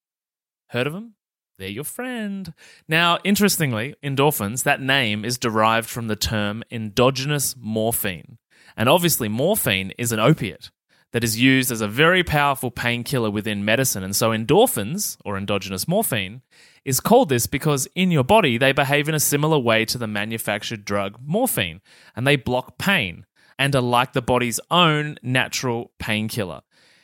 Heard 0.69 0.87
of 0.87 0.93
them? 0.93 1.15
They're 1.57 1.67
your 1.67 1.83
friend. 1.83 2.53
Now, 2.87 3.17
interestingly, 3.23 3.95
endorphins, 4.03 4.63
that 4.63 4.81
name 4.81 5.25
is 5.25 5.37
derived 5.37 5.89
from 5.89 6.07
the 6.07 6.15
term 6.15 6.63
endogenous 6.71 7.55
morphine. 7.57 8.37
And 8.75 8.87
obviously, 8.87 9.27
morphine 9.27 9.91
is 9.97 10.11
an 10.11 10.19
opiate 10.19 10.71
that 11.13 11.23
is 11.23 11.39
used 11.39 11.71
as 11.71 11.81
a 11.81 11.87
very 11.87 12.23
powerful 12.23 12.71
painkiller 12.71 13.31
within 13.31 13.63
medicine. 13.63 14.03
And 14.03 14.15
so, 14.15 14.31
endorphins, 14.31 15.17
or 15.23 15.37
endogenous 15.37 15.87
morphine, 15.87 16.41
is 16.83 16.99
called 16.99 17.29
this 17.29 17.47
because 17.47 17.87
in 17.95 18.11
your 18.11 18.23
body 18.23 18.57
they 18.57 18.71
behave 18.71 19.09
in 19.09 19.15
a 19.15 19.19
similar 19.19 19.57
way 19.57 19.85
to 19.85 19.97
the 19.97 20.07
manufactured 20.07 20.85
drug 20.85 21.17
morphine, 21.23 21.81
and 22.15 22.25
they 22.25 22.35
block 22.35 22.77
pain 22.77 23.25
and 23.59 23.75
are 23.75 23.81
like 23.81 24.13
the 24.13 24.21
body's 24.21 24.59
own 24.69 25.17
natural 25.21 25.91
painkiller. 25.99 26.61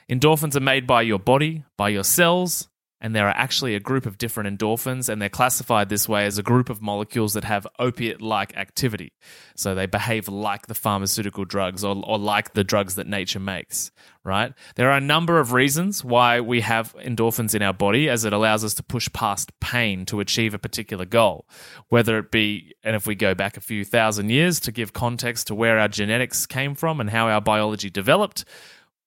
Endorphins 0.10 0.56
are 0.56 0.62
made 0.62 0.86
by 0.86 1.02
your 1.02 1.20
body, 1.20 1.64
by 1.78 1.90
your 1.90 2.04
cells, 2.04 2.68
And 3.04 3.14
there 3.14 3.28
are 3.28 3.36
actually 3.36 3.76
a 3.76 3.82
group 3.82 4.06
of 4.06 4.18
different 4.18 4.58
endorphins, 4.58 5.10
and 5.10 5.22
they're 5.22 5.28
classified 5.28 5.90
this 5.90 6.08
way 6.08 6.26
as 6.26 6.38
a 6.38 6.44
group 6.44 6.70
of 6.70 6.82
molecules 6.82 7.34
that 7.34 7.44
have 7.44 7.68
opiate 7.78 8.22
like 8.22 8.56
activity. 8.56 9.12
So 9.56 9.76
they 9.76 9.88
behave 9.88 10.30
like 10.30 10.68
the 10.68 10.74
pharmaceutical 10.74 11.44
drugs 11.44 11.84
or, 11.84 12.02
or 12.08 12.18
like 12.18 12.54
the 12.54 12.64
drugs 12.64 12.96
that 12.96 13.06
nature 13.06 13.42
makes, 13.42 13.92
right? 14.24 14.54
There 14.76 14.90
are 14.90 14.96
a 14.96 15.02
number 15.02 15.38
of 15.38 15.52
reasons 15.52 16.02
why 16.02 16.40
we 16.40 16.62
have 16.62 16.96
endorphins 16.96 17.54
in 17.54 17.62
our 17.62 17.74
body, 17.74 18.10
as 18.10 18.24
it 18.24 18.32
allows 18.32 18.64
us 18.64 18.74
to 18.76 18.84
push 18.84 19.10
past 19.12 19.52
pain 19.60 20.06
to 20.06 20.22
achieve 20.22 20.54
a 20.54 20.60
particular 20.60 21.04
goal. 21.04 21.46
Whether 21.90 22.18
it 22.20 22.32
be, 22.32 22.74
and 22.86 22.96
if 22.96 23.06
we 23.06 23.16
go 23.16 23.36
back 23.36 23.58
a 23.58 23.62
few 23.62 23.84
thousand 23.84 24.30
years 24.30 24.62
to 24.62 24.72
give 24.72 24.94
context 24.94 25.48
to 25.48 25.56
where 25.56 25.78
our 25.78 25.90
genetics 25.90 26.46
came 26.46 26.74
from 26.74 27.02
and 27.02 27.10
how 27.10 27.28
our 27.28 27.42
biology 27.42 27.90
developed, 27.90 28.46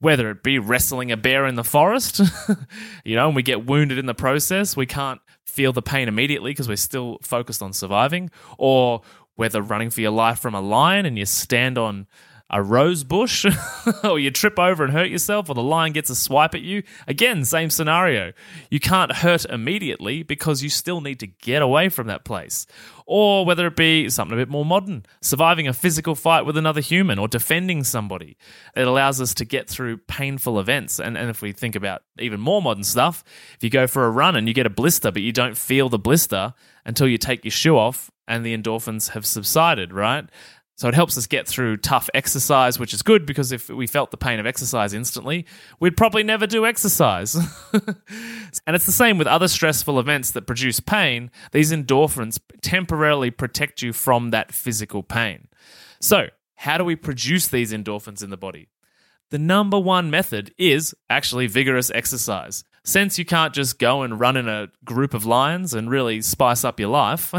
whether 0.00 0.31
it 0.31 0.43
be 0.43 0.59
wrestling 0.59 1.11
a 1.11 1.17
bear 1.17 1.47
in 1.47 1.55
the 1.55 1.65
forest, 1.65 2.21
you 3.05 3.15
know, 3.15 3.26
and 3.26 3.37
we 3.37 3.43
get 3.43 3.65
wounded 3.67 3.99
in 3.99 4.07
the 4.07 4.15
process, 4.15 4.76
we 4.76 4.87
can't 4.87 5.21
feel 5.45 5.73
the 5.73 5.83
pain 5.83 6.09
immediately 6.09 6.50
because 6.50 6.69
we're 6.69 6.76
still 6.76 7.19
focused 7.23 7.62
on 7.62 7.73
surviving, 7.73 8.31
or 8.59 9.03
whether 9.37 9.62
running 9.62 9.91
for 9.91 10.00
your 10.00 10.11
life 10.11 10.38
from 10.38 10.55
a 10.55 10.61
lion 10.61 11.07
and 11.07 11.19
you 11.19 11.25
stand 11.25 11.79
on 11.79 12.07
a 12.49 12.62
rose 12.62 13.03
bush 13.03 13.45
or 14.05 14.19
you 14.19 14.31
trip 14.31 14.59
over 14.59 14.85
and 14.85 14.93
hurt 14.93 15.09
yourself 15.11 15.49
or 15.49 15.55
the 15.55 15.62
lion 15.62 15.93
gets 15.93 16.11
a 16.11 16.17
swipe 16.17 16.55
at 16.55 16.62
you. 16.62 16.83
Again 17.09 17.45
same 17.45 17.71
scenario. 17.71 18.33
You 18.71 18.79
can't 18.79 19.11
hurt 19.11 19.45
immediately 19.47 20.23
because 20.23 20.62
you 20.62 20.69
still 20.69 21.00
need 21.00 21.19
to 21.21 21.26
get 21.26 21.62
away 21.62 21.88
from 21.88 22.07
that 22.07 22.25
place. 22.25 22.67
Or 23.05 23.45
whether 23.45 23.67
it 23.67 23.76
be 23.76 24.09
something 24.09 24.37
a 24.37 24.41
bit 24.41 24.49
more 24.49 24.65
modern 24.65 25.07
surviving 25.21 25.69
a 25.69 25.73
physical 25.73 26.15
fight 26.15 26.47
with 26.47 26.57
another 26.57 26.81
human 26.81 27.19
or 27.19 27.29
defending 27.29 27.85
somebody. 27.85 28.37
It 28.76 28.87
allows 28.87 29.21
us 29.21 29.35
to 29.35 29.45
get 29.45 29.69
through 29.69 29.99
painful 29.99 30.59
events. 30.59 30.99
And, 30.99 31.17
and 31.17 31.31
if 31.31 31.43
we 31.43 31.53
think 31.53 31.75
about 31.75 32.03
even 32.19 32.41
more 32.41 32.62
modern 32.62 32.85
stuff 32.85 33.25
if 33.57 33.65
you 33.65 33.71
go 33.71 33.87
for 33.87 34.07
a 34.07 34.11
run 34.11 34.37
and 34.37 34.47
you 34.47 34.55
get 34.55 34.67
a 34.67 34.71
blister 34.71 35.11
but 35.11 35.23
you 35.23 35.33
don't 35.33 35.57
feel 35.57 35.88
the 35.88 35.99
blister 35.99 36.55
until 36.85 37.09
you 37.09 37.19
take 37.19 37.45
your 37.45 37.50
shoe 37.50 37.76
off 37.76 38.11
and 38.29 38.45
the 38.45 38.57
endorphins 38.57 39.11
have 39.11 39.25
subsided, 39.25 39.93
right? 39.93 40.29
So 40.76 40.88
it 40.88 40.95
helps 40.95 41.16
us 41.16 41.26
get 41.26 41.49
through 41.49 41.78
tough 41.78 42.11
exercise, 42.12 42.78
which 42.78 42.92
is 42.92 43.00
good 43.00 43.25
because 43.25 43.50
if 43.50 43.71
we 43.71 43.87
felt 43.87 44.11
the 44.11 44.18
pain 44.18 44.38
of 44.38 44.47
exercise 44.47 44.92
instantly, 44.92 45.47
we'd 45.80 45.97
probably 45.97 46.23
never 46.23 46.47
do 46.47 46.66
exercise. 46.66 47.35
and 47.73 48.76
it's 48.76 48.85
the 48.85 48.92
same 48.92 49.16
with 49.16 49.26
other 49.26 49.49
stressful 49.49 49.99
events 49.99 50.33
that 50.33 50.47
produce 50.47 50.78
pain. 50.80 51.30
These 51.52 51.73
endorphins 51.73 52.38
temporarily 52.61 53.30
protect 53.30 53.80
you 53.80 53.95
from 53.95 54.30
that 54.30 54.52
physical 54.52 55.02
pain. 55.02 55.49
So, 55.99 56.28
how 56.56 56.76
do 56.76 56.85
we 56.85 56.95
produce 56.95 57.49
these 57.49 57.73
endorphins 57.73 58.23
in 58.23 58.28
the 58.28 58.37
body? 58.37 58.68
The 59.30 59.38
number 59.38 59.78
one 59.78 60.11
method 60.11 60.54
is 60.59 60.95
actually 61.09 61.47
vigorous 61.47 61.90
exercise 61.90 62.64
since 62.87 63.19
you 63.19 63.25
can't 63.25 63.52
just 63.52 63.81
go 63.81 64.02
and 64.02 64.21
run 64.21 64.37
in 64.37 64.49
a 64.49 64.69
group 64.85 65.12
of 65.12 65.26
lions 65.26 65.75
and 65.75 65.90
really 65.90 66.23
spice 66.23 66.62
up 66.62 66.78
your 66.78 66.88
life, 66.88 67.35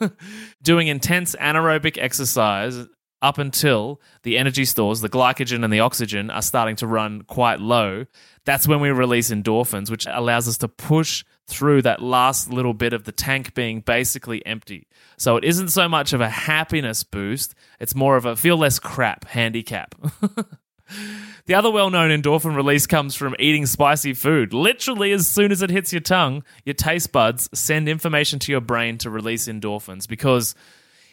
doing 0.62 0.86
intense 0.86 1.34
anaerobic 1.40 1.98
exercise 1.98 2.86
up 3.20 3.36
until 3.38 4.00
the 4.22 4.38
energy 4.38 4.64
stores, 4.64 5.00
the 5.00 5.08
glycogen 5.08 5.64
and 5.64 5.72
the 5.72 5.80
oxygen, 5.80 6.30
are 6.30 6.40
starting 6.40 6.76
to 6.76 6.86
run 6.86 7.22
quite 7.22 7.60
low, 7.60 8.06
that's 8.44 8.68
when 8.68 8.80
we 8.80 8.90
release 8.90 9.30
endorphins, 9.30 9.90
which 9.90 10.06
allows 10.08 10.46
us 10.46 10.58
to 10.58 10.68
push 10.68 11.24
through 11.48 11.82
that 11.82 12.00
last 12.00 12.52
little 12.52 12.74
bit 12.74 12.92
of 12.92 13.02
the 13.02 13.12
tank 13.12 13.54
being 13.54 13.80
basically 13.80 14.44
empty. 14.46 14.86
So 15.18 15.36
it 15.36 15.44
isn't 15.44 15.70
so 15.70 15.88
much 15.88 16.12
of 16.12 16.20
a 16.20 16.28
happiness 16.28 17.02
boost, 17.02 17.56
it's 17.80 17.94
more 17.94 18.16
of 18.16 18.24
a 18.24 18.36
feel 18.36 18.56
less 18.56 18.78
crap 18.78 19.24
handicap. 19.24 19.96
The 21.46 21.54
other 21.54 21.70
well 21.70 21.90
known 21.90 22.10
endorphin 22.10 22.54
release 22.54 22.86
comes 22.86 23.14
from 23.14 23.34
eating 23.38 23.66
spicy 23.66 24.14
food. 24.14 24.52
Literally, 24.52 25.12
as 25.12 25.26
soon 25.26 25.50
as 25.50 25.62
it 25.62 25.70
hits 25.70 25.92
your 25.92 26.00
tongue, 26.00 26.44
your 26.64 26.74
taste 26.74 27.12
buds 27.12 27.48
send 27.52 27.88
information 27.88 28.38
to 28.40 28.52
your 28.52 28.60
brain 28.60 28.98
to 28.98 29.10
release 29.10 29.48
endorphins. 29.48 30.06
Because 30.06 30.54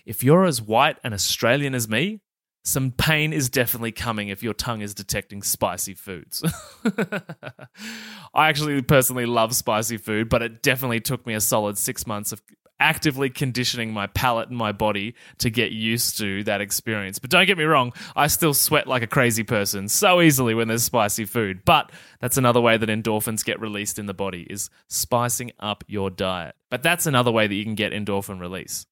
if 0.06 0.24
you're 0.24 0.46
as 0.46 0.62
white 0.62 0.98
and 1.04 1.14
Australian 1.14 1.74
as 1.74 1.90
me, 1.90 2.22
some 2.64 2.92
pain 2.92 3.34
is 3.34 3.50
definitely 3.50 3.92
coming 3.92 4.28
if 4.28 4.44
your 4.44 4.54
tongue 4.54 4.82
is 4.82 4.94
detecting 4.94 5.42
spicy 5.42 5.94
foods. 5.94 6.44
I 8.34 8.50
actually 8.50 8.82
personally 8.82 9.26
love 9.26 9.56
spicy 9.56 9.98
food, 9.98 10.30
but 10.30 10.44
it 10.44 10.62
definitely 10.62 11.00
took 11.00 11.26
me 11.26 11.34
a 11.34 11.42
solid 11.42 11.78
six 11.78 12.06
months 12.06 12.32
of 12.32 12.42
actively 12.80 13.30
conditioning 13.30 13.92
my 13.92 14.08
palate 14.08 14.50
and 14.50 14.58
my 14.58 14.72
body 14.72 15.16
to 15.40 15.50
get 15.50 15.72
used 15.72 16.18
to 16.18 16.44
that 16.46 16.62
experience. 16.62 17.20
But 17.20 17.30
don't 17.30 17.46
get 17.46 17.58
me 17.58 17.64
wrong, 17.64 17.94
I 18.16 18.28
still 18.28 18.54
sweat 18.54 18.88
like 18.88 19.04
a 19.04 19.08
crazy 19.08 19.44
person 19.44 19.88
so 19.88 20.22
easily 20.22 20.54
when 20.54 20.68
there's 20.68 20.84
spicy 20.84 21.26
food. 21.26 21.64
But 21.66 21.92
that's 22.20 22.38
another 22.38 22.62
way 22.62 22.78
that 22.78 22.90
endorphins 22.90 23.44
get 23.44 23.60
released 23.60 24.00
in 24.00 24.06
the 24.06 24.14
body 24.14 24.48
is 24.50 24.70
spicing 24.88 25.52
up 25.60 25.84
your 25.88 26.10
diet. 26.10 26.56
But 26.70 26.84
that's 26.84 27.06
another 27.06 27.32
way 27.32 27.48
that 27.48 27.56
you 27.56 27.64
can 27.64 27.76
get 27.76 27.92
endorphin 27.92 28.40
release. 28.40 28.86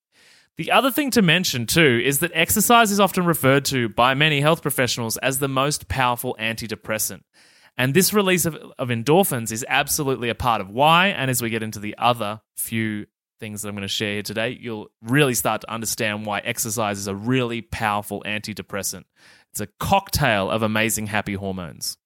The 0.57 0.71
other 0.71 0.89
thing 0.89 1.11
to 1.11 1.21
mention 1.21 1.67
too 1.67 2.01
is 2.03 2.19
that 2.19 2.31
exercise 2.33 2.91
is 2.91 2.99
often 2.99 3.25
referred 3.25 3.65
to 3.65 3.89
by 3.89 4.15
many 4.15 4.41
health 4.41 4.63
professionals 4.63 5.15
as 5.17 5.37
the 5.37 5.47
most 5.47 5.87
powerful 5.87 6.35
antidepressant. 6.39 7.21
And 7.77 7.93
this 7.93 8.11
release 8.11 8.45
of, 8.45 8.55
of 8.55 8.89
endorphins 8.89 9.51
is 9.51 9.63
absolutely 9.69 10.29
a 10.29 10.35
part 10.35 10.61
of 10.61 10.69
why. 10.71 11.09
And 11.09 11.29
as 11.29 11.43
we 11.43 11.51
get 11.51 11.61
into 11.61 11.79
the 11.79 11.95
other 11.99 12.41
few 12.55 13.05
things 13.39 13.61
that 13.61 13.69
I'm 13.69 13.75
going 13.75 13.81
to 13.83 13.87
share 13.87 14.13
here 14.13 14.23
today, 14.23 14.57
you'll 14.59 14.89
really 15.01 15.33
start 15.33 15.61
to 15.61 15.71
understand 15.71 16.25
why 16.25 16.39
exercise 16.39 16.97
is 16.97 17.07
a 17.07 17.15
really 17.15 17.61
powerful 17.61 18.23
antidepressant. 18.25 19.03
It's 19.51 19.61
a 19.61 19.67
cocktail 19.79 20.49
of 20.49 20.61
amazing 20.63 21.07
happy 21.07 21.33
hormones. 21.33 21.97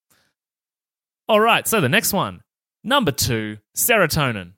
All 1.27 1.39
right, 1.39 1.67
so 1.67 1.81
the 1.81 1.89
next 1.89 2.13
one. 2.13 2.41
Number 2.83 3.11
two, 3.11 3.57
serotonin. 3.75 4.53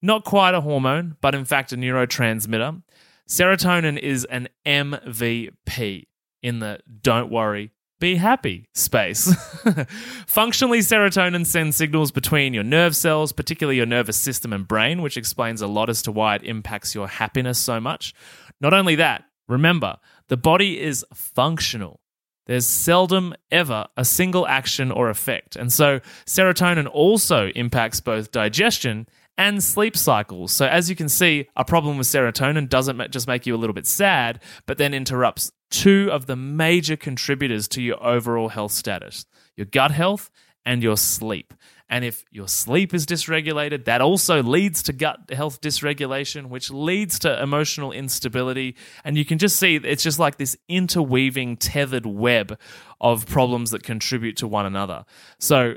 Not 0.00 0.24
quite 0.24 0.54
a 0.54 0.60
hormone, 0.60 1.16
but 1.20 1.34
in 1.34 1.44
fact 1.44 1.72
a 1.72 1.76
neurotransmitter. 1.76 2.82
Serotonin 3.28 3.98
is 3.98 4.24
an 4.24 4.48
MVP 4.66 6.06
in 6.42 6.60
the 6.60 6.80
don't 7.02 7.30
worry, 7.30 7.72
be 8.00 8.16
happy 8.16 8.68
space. 8.74 9.32
Functionally, 10.26 10.78
serotonin 10.80 11.46
sends 11.46 11.76
signals 11.76 12.12
between 12.12 12.54
your 12.54 12.64
nerve 12.64 12.94
cells, 12.94 13.32
particularly 13.32 13.76
your 13.76 13.86
nervous 13.86 14.16
system 14.16 14.52
and 14.52 14.66
brain, 14.66 15.02
which 15.02 15.16
explains 15.16 15.62
a 15.62 15.66
lot 15.66 15.90
as 15.90 16.02
to 16.02 16.12
why 16.12 16.36
it 16.36 16.42
impacts 16.44 16.94
your 16.94 17.08
happiness 17.08 17.58
so 17.58 17.80
much. 17.80 18.14
Not 18.60 18.72
only 18.72 18.94
that, 18.96 19.24
remember, 19.48 19.96
the 20.28 20.36
body 20.36 20.80
is 20.80 21.04
functional. 21.14 22.00
There's 22.46 22.66
seldom 22.66 23.34
ever 23.50 23.86
a 23.96 24.04
single 24.04 24.46
action 24.46 24.90
or 24.90 25.10
effect. 25.10 25.56
And 25.56 25.72
so, 25.72 26.00
serotonin 26.24 26.88
also 26.90 27.48
impacts 27.48 28.00
both 28.00 28.30
digestion 28.32 29.06
and 29.38 29.62
sleep 29.62 29.96
cycles. 29.96 30.52
So, 30.52 30.66
as 30.66 30.90
you 30.90 30.96
can 30.96 31.08
see, 31.08 31.48
a 31.56 31.64
problem 31.64 31.96
with 31.96 32.08
serotonin 32.08 32.68
doesn't 32.68 33.10
just 33.10 33.28
make 33.28 33.46
you 33.46 33.54
a 33.54 33.58
little 33.58 33.74
bit 33.74 33.86
sad, 33.86 34.42
but 34.66 34.76
then 34.76 34.92
interrupts 34.92 35.52
two 35.70 36.10
of 36.10 36.26
the 36.26 36.36
major 36.36 36.96
contributors 36.96 37.68
to 37.68 37.80
your 37.80 38.02
overall 38.04 38.48
health 38.48 38.72
status 38.72 39.24
your 39.56 39.66
gut 39.66 39.90
health 39.90 40.30
and 40.64 40.82
your 40.82 40.96
sleep. 40.96 41.54
And 41.90 42.04
if 42.04 42.22
your 42.30 42.48
sleep 42.48 42.92
is 42.92 43.06
dysregulated, 43.06 43.86
that 43.86 44.02
also 44.02 44.42
leads 44.42 44.82
to 44.84 44.92
gut 44.92 45.30
health 45.32 45.60
dysregulation, 45.60 46.48
which 46.48 46.70
leads 46.70 47.18
to 47.20 47.42
emotional 47.42 47.92
instability. 47.92 48.76
And 49.04 49.16
you 49.16 49.24
can 49.24 49.38
just 49.38 49.56
see 49.56 49.76
it's 49.76 50.02
just 50.02 50.18
like 50.18 50.36
this 50.36 50.56
interweaving, 50.68 51.56
tethered 51.56 52.04
web 52.04 52.58
of 53.00 53.26
problems 53.26 53.70
that 53.70 53.82
contribute 53.82 54.36
to 54.36 54.46
one 54.46 54.66
another. 54.66 55.06
So, 55.38 55.76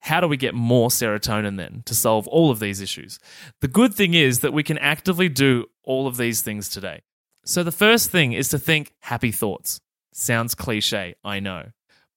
how 0.00 0.20
do 0.20 0.26
we 0.26 0.36
get 0.36 0.54
more 0.54 0.88
serotonin 0.88 1.56
then 1.56 1.82
to 1.86 1.94
solve 1.94 2.26
all 2.28 2.50
of 2.50 2.58
these 2.58 2.80
issues? 2.80 3.18
The 3.60 3.68
good 3.68 3.94
thing 3.94 4.14
is 4.14 4.40
that 4.40 4.52
we 4.52 4.62
can 4.62 4.78
actively 4.78 5.28
do 5.28 5.66
all 5.84 6.06
of 6.06 6.16
these 6.16 6.42
things 6.42 6.68
today. 6.68 7.02
So 7.44 7.62
the 7.62 7.72
first 7.72 8.10
thing 8.10 8.32
is 8.32 8.48
to 8.48 8.58
think 8.58 8.94
happy 9.00 9.30
thoughts. 9.30 9.80
Sounds 10.12 10.54
cliche, 10.54 11.14
I 11.24 11.40
know. 11.40 11.70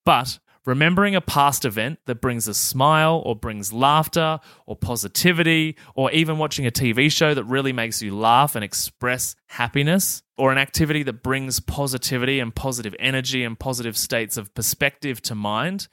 But 0.05 0.39
remembering 0.65 1.15
a 1.15 1.21
past 1.21 1.65
event 1.65 1.99
that 2.05 2.21
brings 2.21 2.47
a 2.47 2.53
smile 2.53 3.21
or 3.25 3.35
brings 3.35 3.73
laughter 3.73 4.39
or 4.65 4.75
positivity, 4.75 5.77
or 5.95 6.11
even 6.11 6.37
watching 6.37 6.65
a 6.65 6.71
TV 6.71 7.11
show 7.11 7.33
that 7.33 7.43
really 7.43 7.73
makes 7.73 8.01
you 8.01 8.15
laugh 8.15 8.55
and 8.55 8.63
express 8.63 9.35
happiness, 9.47 10.23
or 10.37 10.51
an 10.51 10.57
activity 10.57 11.03
that 11.03 11.21
brings 11.23 11.59
positivity 11.59 12.39
and 12.39 12.55
positive 12.55 12.95
energy 12.99 13.43
and 13.43 13.59
positive 13.59 13.97
states 13.97 14.37
of 14.37 14.53
perspective 14.53 15.21
to 15.21 15.35
mind, 15.35 15.87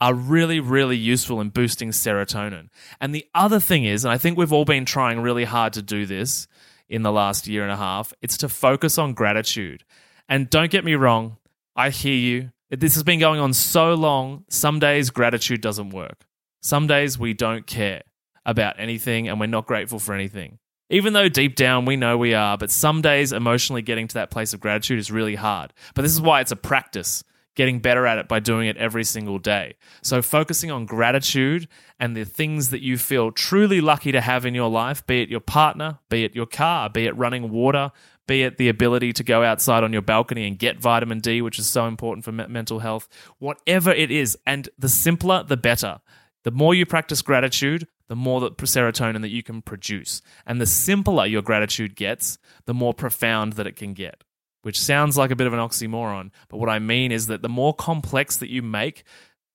are 0.00 0.14
really, 0.14 0.60
really 0.60 0.96
useful 0.96 1.40
in 1.40 1.50
boosting 1.50 1.90
serotonin. 1.90 2.68
And 3.00 3.14
the 3.14 3.26
other 3.34 3.60
thing 3.60 3.84
is, 3.84 4.04
and 4.04 4.12
I 4.12 4.18
think 4.18 4.38
we've 4.38 4.52
all 4.52 4.64
been 4.64 4.84
trying 4.84 5.20
really 5.20 5.44
hard 5.44 5.74
to 5.74 5.82
do 5.82 6.06
this, 6.06 6.48
in 6.90 7.02
the 7.02 7.12
last 7.12 7.46
year 7.46 7.62
and 7.62 7.72
a 7.72 7.76
half. 7.76 8.12
It's 8.20 8.36
to 8.38 8.48
focus 8.48 8.98
on 8.98 9.14
gratitude. 9.14 9.84
And 10.28 10.50
don't 10.50 10.70
get 10.70 10.84
me 10.84 10.96
wrong, 10.96 11.38
I 11.74 11.90
hear 11.90 12.14
you. 12.14 12.50
This 12.68 12.94
has 12.94 13.04
been 13.04 13.20
going 13.20 13.40
on 13.40 13.54
so 13.54 13.94
long. 13.94 14.44
Some 14.50 14.80
days 14.80 15.10
gratitude 15.10 15.60
doesn't 15.60 15.90
work. 15.90 16.26
Some 16.60 16.86
days 16.86 17.18
we 17.18 17.32
don't 17.32 17.66
care 17.66 18.02
about 18.44 18.78
anything 18.78 19.28
and 19.28 19.40
we're 19.40 19.46
not 19.46 19.66
grateful 19.66 19.98
for 19.98 20.14
anything. 20.14 20.58
Even 20.90 21.12
though 21.12 21.28
deep 21.28 21.54
down 21.54 21.84
we 21.84 21.96
know 21.96 22.18
we 22.18 22.34
are, 22.34 22.58
but 22.58 22.70
some 22.70 23.00
days 23.00 23.32
emotionally 23.32 23.82
getting 23.82 24.08
to 24.08 24.14
that 24.14 24.30
place 24.30 24.52
of 24.52 24.60
gratitude 24.60 24.98
is 24.98 25.10
really 25.10 25.36
hard. 25.36 25.72
But 25.94 26.02
this 26.02 26.12
is 26.12 26.20
why 26.20 26.40
it's 26.40 26.50
a 26.50 26.56
practice. 26.56 27.22
Getting 27.54 27.80
better 27.80 28.06
at 28.06 28.18
it 28.18 28.28
by 28.28 28.40
doing 28.40 28.68
it 28.68 28.76
every 28.76 29.04
single 29.04 29.38
day. 29.38 29.74
So, 30.02 30.22
focusing 30.22 30.70
on 30.70 30.86
gratitude 30.86 31.68
and 31.98 32.16
the 32.16 32.24
things 32.24 32.70
that 32.70 32.82
you 32.82 32.98
feel 32.98 33.32
truly 33.32 33.80
lucky 33.80 34.12
to 34.12 34.20
have 34.20 34.46
in 34.46 34.54
your 34.54 34.70
life, 34.70 35.06
be 35.06 35.22
it 35.22 35.28
your 35.28 35.40
partner, 35.40 35.98
be 36.08 36.24
it 36.24 36.34
your 36.34 36.46
car, 36.46 36.88
be 36.88 37.06
it 37.06 37.16
running 37.16 37.50
water, 37.50 37.92
be 38.26 38.42
it 38.42 38.58
the 38.58 38.68
ability 38.68 39.12
to 39.14 39.24
go 39.24 39.42
outside 39.42 39.82
on 39.82 39.92
your 39.92 40.02
balcony 40.02 40.46
and 40.46 40.58
get 40.58 40.78
vitamin 40.78 41.18
D, 41.18 41.42
which 41.42 41.58
is 41.58 41.68
so 41.68 41.86
important 41.86 42.24
for 42.24 42.32
me- 42.32 42.46
mental 42.46 42.78
health, 42.78 43.08
whatever 43.38 43.90
it 43.90 44.10
is. 44.10 44.38
And 44.46 44.68
the 44.78 44.88
simpler, 44.88 45.42
the 45.42 45.56
better. 45.56 46.00
The 46.44 46.50
more 46.50 46.74
you 46.74 46.86
practice 46.86 47.22
gratitude, 47.22 47.86
the 48.08 48.16
more 48.16 48.40
that 48.40 48.56
serotonin 48.56 49.20
that 49.20 49.30
you 49.30 49.42
can 49.42 49.62
produce. 49.62 50.22
And 50.46 50.60
the 50.60 50.66
simpler 50.66 51.26
your 51.26 51.42
gratitude 51.42 51.96
gets, 51.96 52.38
the 52.66 52.74
more 52.74 52.94
profound 52.94 53.54
that 53.54 53.66
it 53.66 53.76
can 53.76 53.94
get. 53.94 54.24
Which 54.62 54.80
sounds 54.80 55.16
like 55.16 55.30
a 55.30 55.36
bit 55.36 55.46
of 55.46 55.54
an 55.54 55.58
oxymoron, 55.58 56.30
but 56.48 56.58
what 56.58 56.68
I 56.68 56.78
mean 56.78 57.12
is 57.12 57.28
that 57.28 57.40
the 57.40 57.48
more 57.48 57.72
complex 57.72 58.36
that 58.38 58.50
you 58.50 58.62
make 58.62 59.04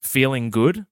feeling 0.02 0.50
good, 0.50 0.86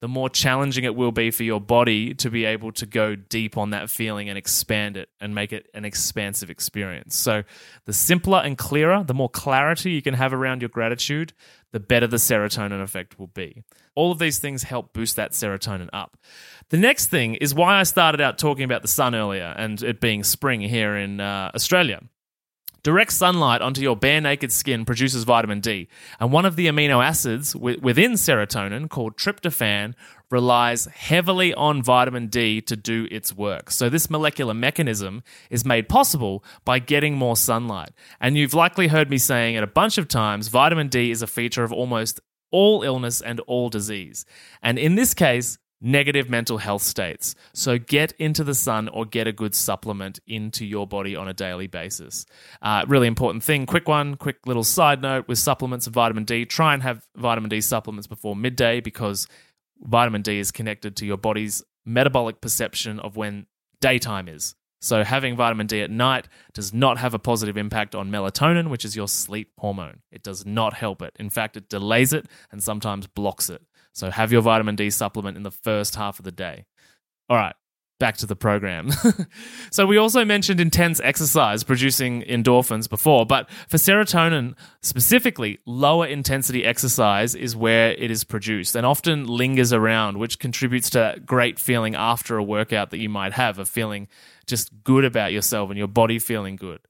the 0.00 0.08
more 0.08 0.30
challenging 0.30 0.84
it 0.84 0.96
will 0.96 1.12
be 1.12 1.30
for 1.30 1.42
your 1.42 1.60
body 1.60 2.14
to 2.14 2.30
be 2.30 2.46
able 2.46 2.72
to 2.72 2.86
go 2.86 3.14
deep 3.14 3.58
on 3.58 3.70
that 3.70 3.90
feeling 3.90 4.28
and 4.30 4.38
expand 4.38 4.96
it 4.96 5.10
and 5.20 5.34
make 5.34 5.52
it 5.52 5.68
an 5.74 5.84
expansive 5.84 6.48
experience. 6.48 7.16
So, 7.16 7.42
the 7.84 7.92
simpler 7.92 8.38
and 8.38 8.56
clearer, 8.56 9.04
the 9.04 9.14
more 9.14 9.28
clarity 9.28 9.92
you 9.92 10.02
can 10.02 10.14
have 10.14 10.32
around 10.32 10.62
your 10.62 10.70
gratitude, 10.70 11.34
the 11.72 11.80
better 11.80 12.06
the 12.06 12.16
serotonin 12.16 12.82
effect 12.82 13.18
will 13.18 13.26
be. 13.26 13.62
All 13.94 14.10
of 14.10 14.18
these 14.18 14.38
things 14.38 14.62
help 14.62 14.94
boost 14.94 15.16
that 15.16 15.32
serotonin 15.32 15.90
up. 15.92 16.16
The 16.70 16.78
next 16.78 17.06
thing 17.06 17.34
is 17.34 17.54
why 17.54 17.78
I 17.78 17.82
started 17.82 18.22
out 18.22 18.38
talking 18.38 18.64
about 18.64 18.82
the 18.82 18.88
sun 18.88 19.14
earlier 19.14 19.54
and 19.56 19.82
it 19.82 20.00
being 20.00 20.24
spring 20.24 20.62
here 20.62 20.96
in 20.96 21.20
uh, 21.20 21.50
Australia. 21.54 22.00
Direct 22.82 23.12
sunlight 23.12 23.60
onto 23.60 23.82
your 23.82 23.96
bare 23.96 24.20
naked 24.20 24.50
skin 24.52 24.84
produces 24.84 25.24
vitamin 25.24 25.60
D, 25.60 25.88
and 26.18 26.32
one 26.32 26.46
of 26.46 26.56
the 26.56 26.66
amino 26.66 27.04
acids 27.04 27.52
w- 27.52 27.78
within 27.80 28.12
serotonin, 28.12 28.88
called 28.88 29.16
tryptophan, 29.16 29.94
relies 30.30 30.86
heavily 30.86 31.52
on 31.54 31.82
vitamin 31.82 32.28
D 32.28 32.60
to 32.62 32.76
do 32.76 33.06
its 33.10 33.36
work. 33.36 33.70
So, 33.70 33.88
this 33.88 34.08
molecular 34.08 34.54
mechanism 34.54 35.22
is 35.50 35.64
made 35.64 35.88
possible 35.88 36.42
by 36.64 36.78
getting 36.78 37.16
more 37.16 37.36
sunlight. 37.36 37.90
And 38.20 38.38
you've 38.38 38.54
likely 38.54 38.88
heard 38.88 39.10
me 39.10 39.18
saying 39.18 39.56
it 39.56 39.62
a 39.62 39.66
bunch 39.66 39.98
of 39.98 40.08
times 40.08 40.48
vitamin 40.48 40.88
D 40.88 41.10
is 41.10 41.20
a 41.20 41.26
feature 41.26 41.64
of 41.64 41.72
almost 41.72 42.20
all 42.50 42.82
illness 42.82 43.20
and 43.20 43.40
all 43.40 43.68
disease. 43.68 44.24
And 44.62 44.78
in 44.78 44.94
this 44.94 45.14
case, 45.14 45.58
negative 45.80 46.28
mental 46.28 46.58
health 46.58 46.82
states. 46.82 47.34
So 47.54 47.78
get 47.78 48.12
into 48.18 48.44
the 48.44 48.54
sun 48.54 48.88
or 48.88 49.04
get 49.04 49.26
a 49.26 49.32
good 49.32 49.54
supplement 49.54 50.20
into 50.26 50.66
your 50.66 50.86
body 50.86 51.16
on 51.16 51.28
a 51.28 51.34
daily 51.34 51.66
basis. 51.66 52.26
Uh, 52.60 52.84
really 52.86 53.06
important 53.06 53.42
thing. 53.42 53.66
Quick 53.66 53.88
one, 53.88 54.16
quick 54.16 54.46
little 54.46 54.64
side 54.64 55.00
note 55.00 55.26
with 55.28 55.38
supplements 55.38 55.86
of 55.86 55.94
vitamin 55.94 56.24
D. 56.24 56.44
Try 56.44 56.74
and 56.74 56.82
have 56.82 57.06
vitamin 57.16 57.48
D 57.48 57.60
supplements 57.60 58.06
before 58.06 58.36
midday 58.36 58.80
because 58.80 59.26
vitamin 59.80 60.22
D 60.22 60.38
is 60.38 60.50
connected 60.50 60.96
to 60.96 61.06
your 61.06 61.16
body's 61.16 61.62
metabolic 61.84 62.40
perception 62.40 63.00
of 63.00 63.16
when 63.16 63.46
daytime 63.80 64.28
is. 64.28 64.54
So, 64.82 65.04
having 65.04 65.36
vitamin 65.36 65.66
D 65.66 65.82
at 65.82 65.90
night 65.90 66.26
does 66.54 66.72
not 66.72 66.96
have 66.96 67.12
a 67.12 67.18
positive 67.18 67.58
impact 67.58 67.94
on 67.94 68.10
melatonin, 68.10 68.70
which 68.70 68.86
is 68.86 68.96
your 68.96 69.08
sleep 69.08 69.52
hormone. 69.58 70.00
It 70.10 70.22
does 70.22 70.46
not 70.46 70.72
help 70.72 71.02
it. 71.02 71.14
In 71.18 71.28
fact, 71.28 71.58
it 71.58 71.68
delays 71.68 72.14
it 72.14 72.26
and 72.50 72.62
sometimes 72.62 73.06
blocks 73.06 73.50
it. 73.50 73.60
So, 73.92 74.10
have 74.10 74.32
your 74.32 74.42
vitamin 74.42 74.76
D 74.76 74.90
supplement 74.90 75.36
in 75.36 75.42
the 75.42 75.50
first 75.50 75.96
half 75.96 76.18
of 76.18 76.24
the 76.24 76.32
day. 76.32 76.66
All 77.28 77.36
right, 77.36 77.54
back 77.98 78.16
to 78.18 78.26
the 78.26 78.36
program. 78.36 78.90
so, 79.70 79.86
we 79.86 79.96
also 79.96 80.24
mentioned 80.24 80.60
intense 80.60 81.00
exercise 81.00 81.64
producing 81.64 82.22
endorphins 82.22 82.88
before, 82.88 83.26
but 83.26 83.50
for 83.68 83.76
serotonin 83.76 84.54
specifically, 84.82 85.58
lower 85.66 86.06
intensity 86.06 86.64
exercise 86.64 87.34
is 87.34 87.56
where 87.56 87.92
it 87.92 88.10
is 88.10 88.24
produced 88.24 88.76
and 88.76 88.86
often 88.86 89.26
lingers 89.26 89.72
around, 89.72 90.18
which 90.18 90.38
contributes 90.38 90.90
to 90.90 90.98
that 90.98 91.26
great 91.26 91.58
feeling 91.58 91.94
after 91.94 92.36
a 92.36 92.44
workout 92.44 92.90
that 92.90 92.98
you 92.98 93.08
might 93.08 93.32
have 93.32 93.58
of 93.58 93.68
feeling 93.68 94.08
just 94.46 94.82
good 94.84 95.04
about 95.04 95.32
yourself 95.32 95.70
and 95.70 95.78
your 95.78 95.88
body 95.88 96.18
feeling 96.18 96.56
good. 96.56 96.80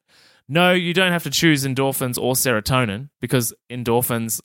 No, 0.52 0.72
you 0.72 0.92
don't 0.92 1.12
have 1.12 1.22
to 1.22 1.30
choose 1.30 1.64
endorphins 1.64 2.20
or 2.20 2.34
serotonin 2.34 3.10
because 3.20 3.54
endorphins, 3.70 4.40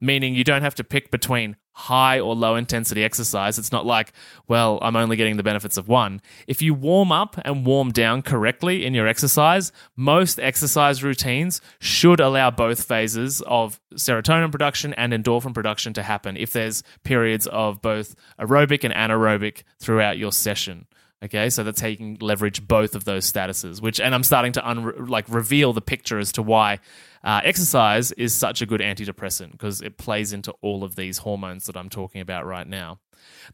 meaning 0.00 0.34
you 0.34 0.44
don't 0.44 0.62
have 0.62 0.74
to 0.76 0.84
pick 0.84 1.10
between 1.10 1.56
high 1.72 2.18
or 2.18 2.34
low 2.34 2.56
intensity 2.56 3.04
exercise. 3.04 3.58
It's 3.58 3.70
not 3.70 3.84
like, 3.84 4.12
well, 4.48 4.78
I'm 4.80 4.96
only 4.96 5.14
getting 5.16 5.36
the 5.36 5.42
benefits 5.42 5.76
of 5.76 5.88
one. 5.88 6.22
If 6.46 6.62
you 6.62 6.72
warm 6.72 7.12
up 7.12 7.38
and 7.44 7.66
warm 7.66 7.92
down 7.92 8.22
correctly 8.22 8.86
in 8.86 8.94
your 8.94 9.06
exercise, 9.06 9.72
most 9.94 10.40
exercise 10.40 11.04
routines 11.04 11.60
should 11.78 12.18
allow 12.18 12.50
both 12.50 12.84
phases 12.84 13.42
of 13.42 13.78
serotonin 13.94 14.50
production 14.50 14.94
and 14.94 15.12
endorphin 15.12 15.52
production 15.52 15.92
to 15.92 16.02
happen 16.02 16.38
if 16.38 16.52
there's 16.54 16.82
periods 17.04 17.46
of 17.48 17.82
both 17.82 18.14
aerobic 18.40 18.82
and 18.82 18.94
anaerobic 18.94 19.62
throughout 19.78 20.16
your 20.16 20.32
session. 20.32 20.86
Okay, 21.24 21.48
so 21.48 21.64
that's 21.64 21.80
how 21.80 21.88
you 21.88 21.96
can 21.96 22.18
leverage 22.20 22.68
both 22.68 22.94
of 22.94 23.04
those 23.04 23.30
statuses. 23.30 23.80
Which, 23.80 24.00
and 24.00 24.14
I'm 24.14 24.22
starting 24.22 24.52
to 24.52 24.68
un- 24.68 25.06
like 25.06 25.24
reveal 25.28 25.72
the 25.72 25.80
picture 25.80 26.18
as 26.18 26.30
to 26.32 26.42
why 26.42 26.78
uh, 27.24 27.40
exercise 27.42 28.12
is 28.12 28.34
such 28.34 28.60
a 28.60 28.66
good 28.66 28.80
antidepressant 28.80 29.52
because 29.52 29.80
it 29.80 29.96
plays 29.96 30.34
into 30.34 30.52
all 30.60 30.84
of 30.84 30.94
these 30.94 31.18
hormones 31.18 31.66
that 31.66 31.76
I'm 31.76 31.88
talking 31.88 32.20
about 32.20 32.44
right 32.44 32.66
now. 32.66 33.00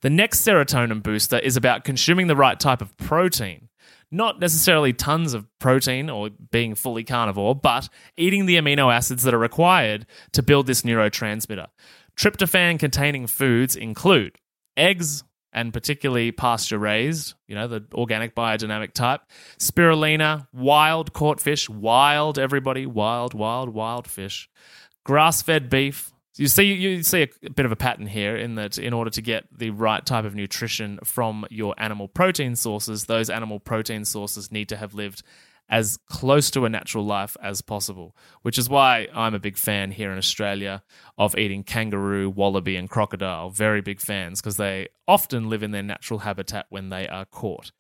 The 0.01 0.11
next 0.11 0.41
serotonin 0.47 1.03
booster 1.03 1.39
is 1.39 1.57
about 1.57 1.85
consuming 1.85 2.27
the 2.27 2.37
right 2.37 2.59
type 2.59 2.83
of 2.83 2.97
protein. 2.97 3.69
Not 4.11 4.41
necessarily 4.41 4.93
tons 4.93 5.33
of 5.33 5.47
protein 5.59 6.11
or 6.11 6.31
being 6.51 6.75
fully 6.75 7.05
carnivore, 7.05 7.55
but 7.55 7.89
eating 8.17 8.47
the 8.47 8.57
amino 8.57 8.93
acids 8.93 9.23
that 9.23 9.33
are 9.33 9.39
required 9.39 10.05
to 10.33 10.43
build 10.43 10.67
this 10.67 10.83
neurotransmitter. 10.83 11.69
Tryptophan 12.17 12.79
containing 12.79 13.27
foods 13.27 13.75
include 13.75 14.37
eggs, 14.77 15.25
and 15.53 15.73
particularly 15.73 16.33
pasture 16.33 16.79
raised, 16.79 17.35
you 17.47 17.55
know, 17.55 17.69
the 17.69 17.85
organic 17.95 18.35
biodynamic 18.35 18.93
type. 18.93 19.21
Spirulina, 19.59 20.47
wild 20.53 21.13
caught 21.13 21.41
fish, 21.41 21.69
wild, 21.69 22.39
everybody, 22.39 22.87
wild, 22.87 23.35
wild, 23.35 23.69
wild 23.69 24.09
fish. 24.09 24.49
Grass 25.05 25.43
fed 25.43 25.69
beef. 25.69 26.13
You 26.37 26.49
see, 26.49 26.73
you 26.73 27.03
see 27.03 27.29
a 27.45 27.51
bit 27.51 27.67
of 27.67 27.73
a 27.73 27.77
pattern 27.77 28.07
here 28.07 28.35
in 28.37 28.55
that 28.55 28.79
in 28.79 28.95
order 28.95 29.11
to 29.11 29.21
get 29.21 29.45
the 29.57 29.69
right 29.69 30.05
type 30.05 30.25
of 30.25 30.35
nutrition 30.35 30.99
from 31.05 31.45
your 31.51 31.75
animal 31.77 32.09
protein 32.09 32.57
sources, 32.57 33.05
those 33.05 33.29
animal 33.29 33.61
protein 33.61 34.07
sources 34.07 34.51
need 34.51 34.71
to 34.71 34.77
have 34.77 34.95
lived 34.95 35.23
as 35.73 35.99
close 36.07 36.51
to 36.51 36.67
a 36.67 36.69
natural 36.69 37.05
life 37.05 37.35
as 37.43 37.63
possible, 37.63 38.15
which 38.43 38.59
is 38.59 38.69
why 38.69 39.09
I'm 39.15 39.35
a 39.35 39.39
big 39.39 39.57
fan 39.57 39.91
here 39.91 40.13
in 40.13 40.19
Australia 40.19 40.83
of 41.17 41.37
eating 41.37 41.65
kangaroo, 41.65 42.29
wallaby, 42.29 42.77
and 42.77 42.91
crocodile. 42.91 43.49
Very 43.49 43.81
big 43.81 43.99
fans 43.99 44.43
because 44.43 44.59
they 44.59 44.89
often 45.09 45.49
live 45.49 45.63
in 45.63 45.71
their 45.71 45.83
natural 45.83 46.21
habitat 46.21 46.67
when 46.69 46.91
they 46.91 47.09
are 47.09 47.25
caught. 47.25 47.73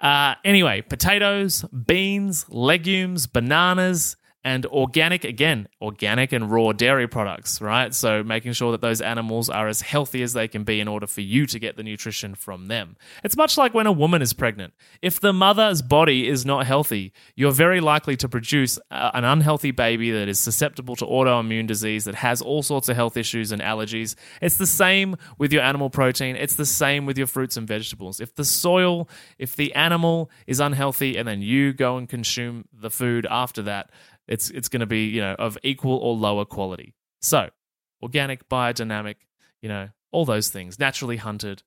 Uh, 0.00 0.36
anyway, 0.44 0.80
potatoes, 0.80 1.62
beans, 1.64 2.46
legumes, 2.48 3.26
bananas, 3.26 4.16
and 4.44 4.66
organic 4.66 5.24
again 5.24 5.68
organic 5.80 6.32
and 6.32 6.50
raw 6.50 6.72
dairy 6.72 7.08
products 7.08 7.60
right? 7.60 7.94
So 7.94 8.22
making 8.22 8.52
sure 8.52 8.72
that 8.72 8.80
those 8.80 9.00
animals 9.00 9.48
are 9.48 9.68
as 9.68 9.80
healthy 9.80 10.22
as 10.22 10.32
they 10.32 10.48
can 10.48 10.64
be 10.64 10.80
in 10.80 10.88
order 10.88 11.06
for 11.06 11.22
you 11.22 11.46
to 11.46 11.58
get 11.58 11.76
the 11.76 11.82
nutrition 11.82 12.34
from 12.34 12.66
them. 12.66 12.96
It's 13.22 13.36
much 13.36 13.56
like 13.56 13.74
when 13.74 13.86
a 13.86 13.92
woman 13.92 14.22
is 14.22 14.32
pregnant. 14.32 14.74
If 15.02 15.20
the 15.20 15.32
mother's 15.32 15.82
body 15.82 16.28
is 16.28 16.44
not 16.44 16.66
healthy 16.66 17.12
you're 17.34 17.52
very 17.52 17.80
likely 17.80 18.16
to 18.16 18.28
produce 18.28 18.78
uh, 18.90 19.10
an 19.14 19.24
unhealthy 19.24 19.70
baby 19.70 20.10
that 20.10 20.28
is 20.28 20.38
susceptible 20.38 20.96
to 20.96 21.06
autoimmune 21.06 21.66
disease 21.66 22.04
that 22.04 22.14
has 22.14 22.42
all 22.42 22.62
sorts 22.62 22.88
of 22.88 22.96
health 22.96 23.16
issues 23.16 23.52
and 23.52 23.62
allergies. 23.62 24.14
It's 24.40 24.56
the 24.56 24.66
same 24.66 25.16
with 25.38 25.52
your 25.52 25.62
animal 25.62 25.90
protein. 25.90 26.36
It's 26.36 26.56
the 26.56 26.66
same 26.66 27.06
with 27.06 27.16
your 27.16 27.26
fruits 27.26 27.56
and 27.56 27.66
vegetables. 27.66 28.20
If 28.20 28.34
the 28.34 28.44
soil 28.44 29.08
if 29.38 29.56
the 29.56 29.74
animal 29.74 30.30
is 30.46 30.60
unhealthy 30.60 31.16
and 31.16 31.26
then 31.26 31.42
you 31.42 31.72
go 31.72 31.96
and 31.96 32.08
consume 32.08 32.66
the 32.72 32.90
food 32.90 33.26
after 33.30 33.62
that 33.62 33.90
it's 34.28 34.50
it's 34.50 34.68
going 34.68 34.80
to 34.80 34.86
be 34.86 35.06
you 35.06 35.20
know 35.20 35.34
of 35.38 35.58
equal 35.62 35.96
or 35.96 36.14
lower 36.14 36.44
quality. 36.44 36.94
So 37.20 37.50
organic, 38.02 38.48
biodynamic, 38.48 39.16
you 39.62 39.68
know 39.68 39.88
all 40.12 40.24
those 40.24 40.48
things, 40.48 40.78
naturally 40.78 41.16
hunted. 41.16 41.62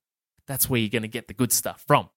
That's 0.46 0.70
where 0.70 0.80
you're 0.80 0.88
going 0.88 1.02
to 1.02 1.08
get 1.08 1.28
the 1.28 1.34
good 1.34 1.52
stuff 1.52 1.84
from. 1.86 2.08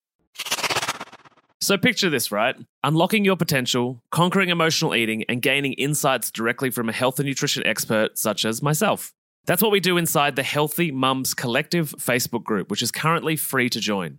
So 1.60 1.78
picture 1.78 2.10
this, 2.10 2.32
right? 2.32 2.56
Unlocking 2.82 3.24
your 3.24 3.36
potential, 3.36 4.02
conquering 4.10 4.48
emotional 4.48 4.96
eating, 4.96 5.22
and 5.28 5.40
gaining 5.40 5.74
insights 5.74 6.32
directly 6.32 6.70
from 6.70 6.88
a 6.88 6.92
health 6.92 7.20
and 7.20 7.28
nutrition 7.28 7.64
expert 7.64 8.18
such 8.18 8.44
as 8.44 8.62
myself. 8.62 9.12
That's 9.44 9.62
what 9.62 9.70
we 9.70 9.78
do 9.78 9.96
inside 9.96 10.34
the 10.34 10.42
Healthy 10.42 10.90
Mums 10.90 11.34
Collective 11.34 11.94
Facebook 11.98 12.42
group, 12.42 12.68
which 12.68 12.82
is 12.82 12.90
currently 12.90 13.36
free 13.36 13.68
to 13.70 13.78
join. 13.78 14.18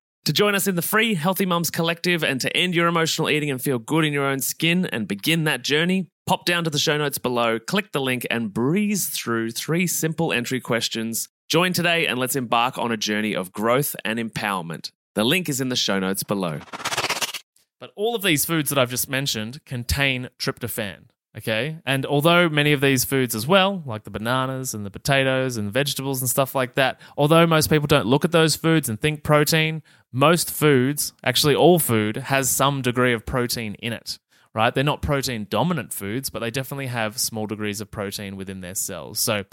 To 0.25 0.33
join 0.33 0.53
us 0.53 0.67
in 0.67 0.75
the 0.75 0.83
free 0.83 1.15
Healthy 1.15 1.47
Mums 1.47 1.71
Collective 1.71 2.23
and 2.23 2.39
to 2.41 2.55
end 2.55 2.75
your 2.75 2.85
emotional 2.85 3.27
eating 3.27 3.49
and 3.49 3.59
feel 3.59 3.79
good 3.79 4.05
in 4.05 4.13
your 4.13 4.25
own 4.25 4.39
skin 4.39 4.85
and 4.85 5.07
begin 5.07 5.45
that 5.45 5.63
journey, 5.63 6.09
pop 6.27 6.45
down 6.45 6.63
to 6.63 6.69
the 6.69 6.77
show 6.77 6.95
notes 6.95 7.17
below, 7.17 7.57
click 7.57 7.91
the 7.91 8.01
link, 8.01 8.27
and 8.29 8.53
breeze 8.53 9.07
through 9.07 9.49
three 9.49 9.87
simple 9.87 10.31
entry 10.31 10.59
questions. 10.59 11.27
Join 11.49 11.73
today 11.73 12.05
and 12.05 12.19
let's 12.19 12.35
embark 12.35 12.77
on 12.77 12.91
a 12.91 12.97
journey 12.97 13.35
of 13.35 13.51
growth 13.51 13.95
and 14.05 14.19
empowerment. 14.19 14.91
The 15.15 15.23
link 15.23 15.49
is 15.49 15.59
in 15.59 15.69
the 15.69 15.75
show 15.75 15.97
notes 15.97 16.21
below. 16.21 16.59
But 17.79 17.91
all 17.95 18.13
of 18.13 18.21
these 18.21 18.45
foods 18.45 18.69
that 18.69 18.77
I've 18.77 18.91
just 18.91 19.09
mentioned 19.09 19.65
contain 19.65 20.29
tryptophan. 20.37 21.05
Okay. 21.37 21.79
And 21.85 22.05
although 22.05 22.49
many 22.49 22.73
of 22.73 22.81
these 22.81 23.05
foods 23.05 23.33
as 23.33 23.47
well, 23.47 23.81
like 23.85 24.03
the 24.03 24.09
bananas 24.09 24.73
and 24.73 24.85
the 24.85 24.91
potatoes 24.91 25.55
and 25.55 25.71
vegetables 25.71 26.21
and 26.21 26.29
stuff 26.29 26.53
like 26.53 26.75
that, 26.75 26.99
although 27.17 27.47
most 27.47 27.69
people 27.69 27.87
don't 27.87 28.05
look 28.05 28.25
at 28.25 28.33
those 28.33 28.57
foods 28.57 28.89
and 28.89 28.99
think 28.99 29.23
protein, 29.23 29.81
most 30.11 30.51
foods, 30.51 31.13
actually 31.23 31.55
all 31.55 31.79
food, 31.79 32.17
has 32.17 32.49
some 32.49 32.81
degree 32.81 33.13
of 33.13 33.25
protein 33.25 33.75
in 33.75 33.93
it, 33.93 34.19
right? 34.53 34.73
They're 34.73 34.83
not 34.83 35.01
protein 35.01 35.47
dominant 35.49 35.93
foods, 35.93 36.29
but 36.29 36.39
they 36.39 36.51
definitely 36.51 36.87
have 36.87 37.17
small 37.17 37.47
degrees 37.47 37.81
of 37.81 37.91
protein 37.91 38.35
within 38.35 38.61
their 38.61 38.75
cells. 38.75 39.19
So 39.19 39.45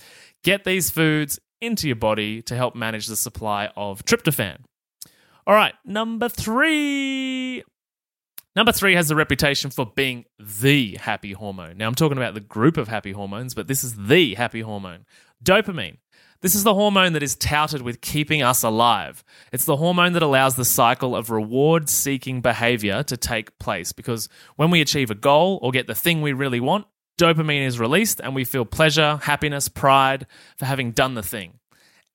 get 0.42 0.64
these 0.64 0.90
foods 0.90 1.38
into 1.60 1.86
your 1.86 1.96
body 1.96 2.42
to 2.42 2.56
help 2.56 2.74
manage 2.74 3.06
the 3.06 3.16
supply 3.16 3.70
of 3.76 4.04
tryptophan. 4.04 4.58
All 5.46 5.54
right, 5.54 5.74
number 5.84 6.28
three. 6.28 7.64
Number 8.56 8.72
three 8.72 8.94
has 8.94 9.08
the 9.08 9.14
reputation 9.14 9.70
for 9.70 9.86
being 9.86 10.24
the 10.38 10.96
happy 10.96 11.32
hormone. 11.32 11.76
Now, 11.76 11.86
I'm 11.86 11.94
talking 11.94 12.18
about 12.18 12.34
the 12.34 12.40
group 12.40 12.76
of 12.76 12.88
happy 12.88 13.12
hormones, 13.12 13.54
but 13.54 13.68
this 13.68 13.84
is 13.84 13.94
the 13.94 14.34
happy 14.34 14.62
hormone 14.62 15.06
dopamine. 15.42 15.98
This 16.40 16.54
is 16.54 16.62
the 16.62 16.74
hormone 16.74 17.14
that 17.14 17.22
is 17.22 17.34
touted 17.34 17.82
with 17.82 18.00
keeping 18.00 18.42
us 18.42 18.62
alive. 18.62 19.24
It's 19.52 19.64
the 19.64 19.76
hormone 19.76 20.12
that 20.12 20.22
allows 20.22 20.54
the 20.54 20.64
cycle 20.64 21.16
of 21.16 21.30
reward 21.30 21.88
seeking 21.88 22.40
behavior 22.40 23.02
to 23.02 23.16
take 23.16 23.58
place 23.58 23.90
because 23.90 24.28
when 24.54 24.70
we 24.70 24.80
achieve 24.80 25.10
a 25.10 25.16
goal 25.16 25.58
or 25.62 25.72
get 25.72 25.88
the 25.88 25.96
thing 25.96 26.22
we 26.22 26.32
really 26.32 26.60
want, 26.60 26.86
dopamine 27.18 27.66
is 27.66 27.80
released 27.80 28.20
and 28.20 28.36
we 28.36 28.44
feel 28.44 28.64
pleasure, 28.64 29.18
happiness, 29.24 29.66
pride 29.68 30.28
for 30.56 30.66
having 30.66 30.92
done 30.92 31.14
the 31.14 31.24
thing. 31.24 31.58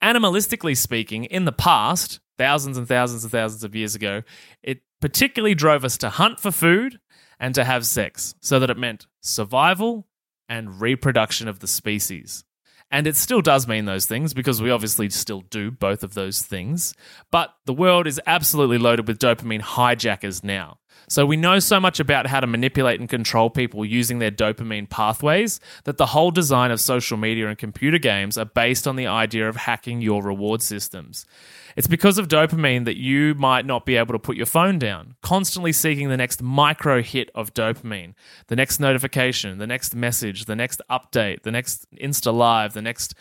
Animalistically 0.01 0.77
speaking, 0.77 1.25
in 1.25 1.43
the 1.43 1.51
past, 1.51 2.21
thousands 2.37 2.77
and 2.77 2.87
thousands 2.87 3.25
and 3.25 3.31
thousands 3.31 3.65
of 3.65 3.75
years 3.75 3.93
ago, 3.93 4.23
it 4.61 4.83
particularly 5.01 5.53
drove 5.53 5.83
us 5.83 5.97
to 5.97 6.09
hunt 6.09 6.39
for 6.39 6.51
food 6.51 6.97
and 7.41 7.53
to 7.55 7.65
have 7.65 7.85
sex, 7.85 8.35
so 8.39 8.57
that 8.59 8.69
it 8.69 8.77
meant 8.77 9.05
survival 9.21 10.07
and 10.47 10.79
reproduction 10.79 11.49
of 11.49 11.59
the 11.59 11.67
species. 11.67 12.45
And 12.93 13.07
it 13.07 13.17
still 13.17 13.41
does 13.41 13.67
mean 13.67 13.85
those 13.85 14.05
things 14.05 14.35
because 14.35 14.61
we 14.61 14.69
obviously 14.69 15.09
still 15.09 15.41
do 15.41 15.71
both 15.71 16.03
of 16.03 16.13
those 16.13 16.43
things. 16.43 16.93
But 17.31 17.51
the 17.65 17.73
world 17.73 18.05
is 18.05 18.21
absolutely 18.27 18.77
loaded 18.77 19.07
with 19.07 19.17
dopamine 19.17 19.61
hijackers 19.61 20.43
now. 20.43 20.77
So 21.13 21.27
we 21.27 21.37
know 21.37 21.59
so 21.59 21.79
much 21.79 21.99
about 21.99 22.25
how 22.25 22.39
to 22.39 22.47
manipulate 22.47 22.99
and 22.99 23.07
control 23.07 23.51
people 23.51 23.85
using 23.85 24.17
their 24.17 24.31
dopamine 24.31 24.89
pathways 24.89 25.59
that 25.83 25.97
the 25.97 26.07
whole 26.07 26.31
design 26.31 26.71
of 26.71 26.81
social 26.81 27.17
media 27.17 27.49
and 27.49 27.55
computer 27.55 27.99
games 27.99 28.35
are 28.35 28.45
based 28.45 28.87
on 28.87 28.95
the 28.95 29.05
idea 29.05 29.47
of 29.47 29.55
hacking 29.55 30.01
your 30.01 30.23
reward 30.23 30.63
systems. 30.63 31.27
It's 31.75 31.85
because 31.85 32.17
of 32.17 32.29
dopamine 32.29 32.85
that 32.85 32.97
you 32.97 33.35
might 33.35 33.67
not 33.67 33.85
be 33.85 33.95
able 33.95 34.13
to 34.13 34.17
put 34.17 34.37
your 34.37 34.47
phone 34.47 34.79
down, 34.79 35.13
constantly 35.21 35.71
seeking 35.71 36.09
the 36.09 36.17
next 36.17 36.41
micro 36.41 37.03
hit 37.03 37.29
of 37.35 37.53
dopamine, 37.53 38.15
the 38.47 38.55
next 38.55 38.79
notification, 38.79 39.59
the 39.59 39.67
next 39.67 39.93
message, 39.93 40.45
the 40.45 40.55
next 40.55 40.81
update, 40.89 41.43
the 41.43 41.51
next 41.51 41.85
Insta 41.95 42.33
Live, 42.33 42.73
the 42.73 42.81
next 42.81 43.13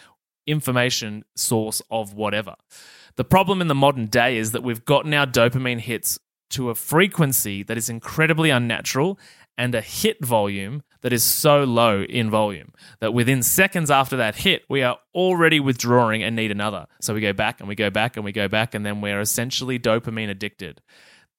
information 0.47 1.27
source 1.37 1.83
of 1.91 2.15
whatever. 2.15 2.55
The 3.17 3.25
problem 3.25 3.61
in 3.61 3.69
the 3.69 3.75
modern 3.75 4.07
day 4.07 4.39
is 4.39 4.53
that 4.53 4.63
we've 4.63 4.87
gotten 4.87 5.13
our 5.13 5.27
dopamine 5.27 5.81
hits 5.81 6.19
to 6.53 6.71
a 6.71 6.75
frequency 6.75 7.63
that 7.63 7.77
is 7.77 7.89
incredibly 7.89 8.51
unnatural 8.51 9.19
and 9.59 9.75
a 9.75 9.81
hit 9.81 10.25
volume 10.25 10.83
that 11.03 11.13
is 11.13 11.23
so 11.23 11.65
low 11.65 12.03
in 12.03 12.31
volume 12.31 12.73
that 13.01 13.13
within 13.13 13.43
seconds 13.43 13.91
after 13.91 14.17
that 14.17 14.37
hit, 14.37 14.63
we 14.69 14.83
are 14.83 14.99
already 15.15 15.61
withdrawing 15.61 16.23
and 16.23 16.35
need 16.35 16.51
another. 16.51 16.87
So 17.01 17.13
we 17.13 17.21
go 17.21 17.33
back 17.33 17.61
and 17.61 17.69
we 17.69 17.75
go 17.75 17.91
back 17.91 18.17
and 18.17 18.25
we 18.25 18.33
go 18.33 18.49
back, 18.49 18.75
and 18.75 18.87
then 18.87 19.01
we're 19.01 19.21
essentially 19.21 19.79
dopamine 19.79 20.31
addicted. 20.31 20.81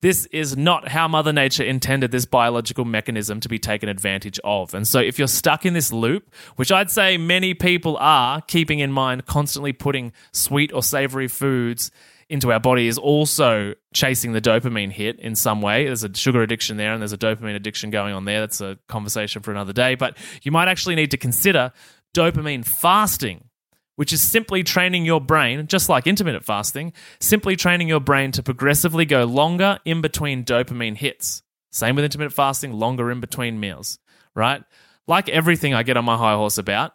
This 0.02 0.26
is 0.28 0.58
not 0.58 0.89
how 0.89 1.08
Mother 1.08 1.32
Nature 1.32 1.63
intended 1.63 2.12
this 2.12 2.26
biological 2.26 2.84
mechanism 2.84 3.39
to 3.39 3.47
be 3.47 3.58
taken 3.58 3.88
advantage 3.88 4.38
of. 4.43 4.73
And 4.73 4.86
so, 4.86 4.99
if 4.99 5.17
you're 5.17 5.30
stuck 5.30 5.65
in 5.65 5.73
this 5.73 5.93
loop, 5.93 6.30
which 6.58 6.73
I'd 6.73 6.91
say 6.91 7.17
many 7.17 7.54
people 7.54 7.95
are, 8.02 8.41
keeping 8.41 8.80
in 8.80 8.91
mind 8.91 9.26
constantly 9.26 9.71
putting 9.71 10.12
sweet 10.34 10.73
or 10.73 10.84
savory 10.84 11.30
foods 11.30 11.89
into 12.34 12.52
our 12.52 12.60
body 12.60 12.88
is 12.88 12.98
also 12.98 13.76
chasing 13.93 14.34
the 14.34 14.41
dopamine 14.41 14.91
hit 14.91 15.19
in 15.19 15.36
some 15.36 15.62
way. 15.62 15.86
There's 15.86 16.04
a 16.04 16.12
sugar 16.15 16.41
addiction 16.41 16.78
there 16.78 16.91
and 16.91 17.00
there's 17.00 17.13
a 17.13 17.17
dopamine 17.17 17.56
addiction 17.56 17.91
going 17.91 18.13
on 18.13 18.26
there. 18.26 18.39
That's 18.39 18.60
a 18.60 18.80
conversation 18.89 19.43
for 19.43 19.52
another 19.52 19.72
day. 19.72 19.93
But 19.93 20.17
you 20.41 20.52
might 20.52 20.67
actually 20.67 20.96
need 20.96 21.12
to 21.12 21.17
consider 21.17 21.72
dopamine 22.15 22.65
fasting, 22.65 23.50
which 23.98 24.12
is 24.12 24.22
simply 24.22 24.63
training 24.63 25.06
your 25.06 25.22
brain, 25.22 25.67
just 25.67 25.89
like 25.89 26.08
intermittent 26.08 26.43
fasting, 26.43 26.91
simply 27.19 27.56
training 27.56 27.88
your 27.88 28.00
brain 28.00 28.32
to 28.32 28.41
progressively 28.41 29.06
go 29.06 29.26
longer 29.26 29.78
in 29.86 30.02
between 30.02 30.43
dopamine 30.43 30.98
hits. 30.98 31.43
Same 31.72 31.96
with 31.96 32.04
intermittent 32.04 32.34
fasting, 32.34 32.74
longer 32.74 33.12
in 33.12 33.19
between 33.19 33.60
meals, 33.60 34.00
right? 34.36 34.63
Like 35.08 35.30
everything 35.30 35.76
I 35.76 35.84
get 35.84 35.98
on 35.98 36.06
my 36.06 36.17
high 36.17 36.34
horse 36.34 36.58
about, 36.58 36.93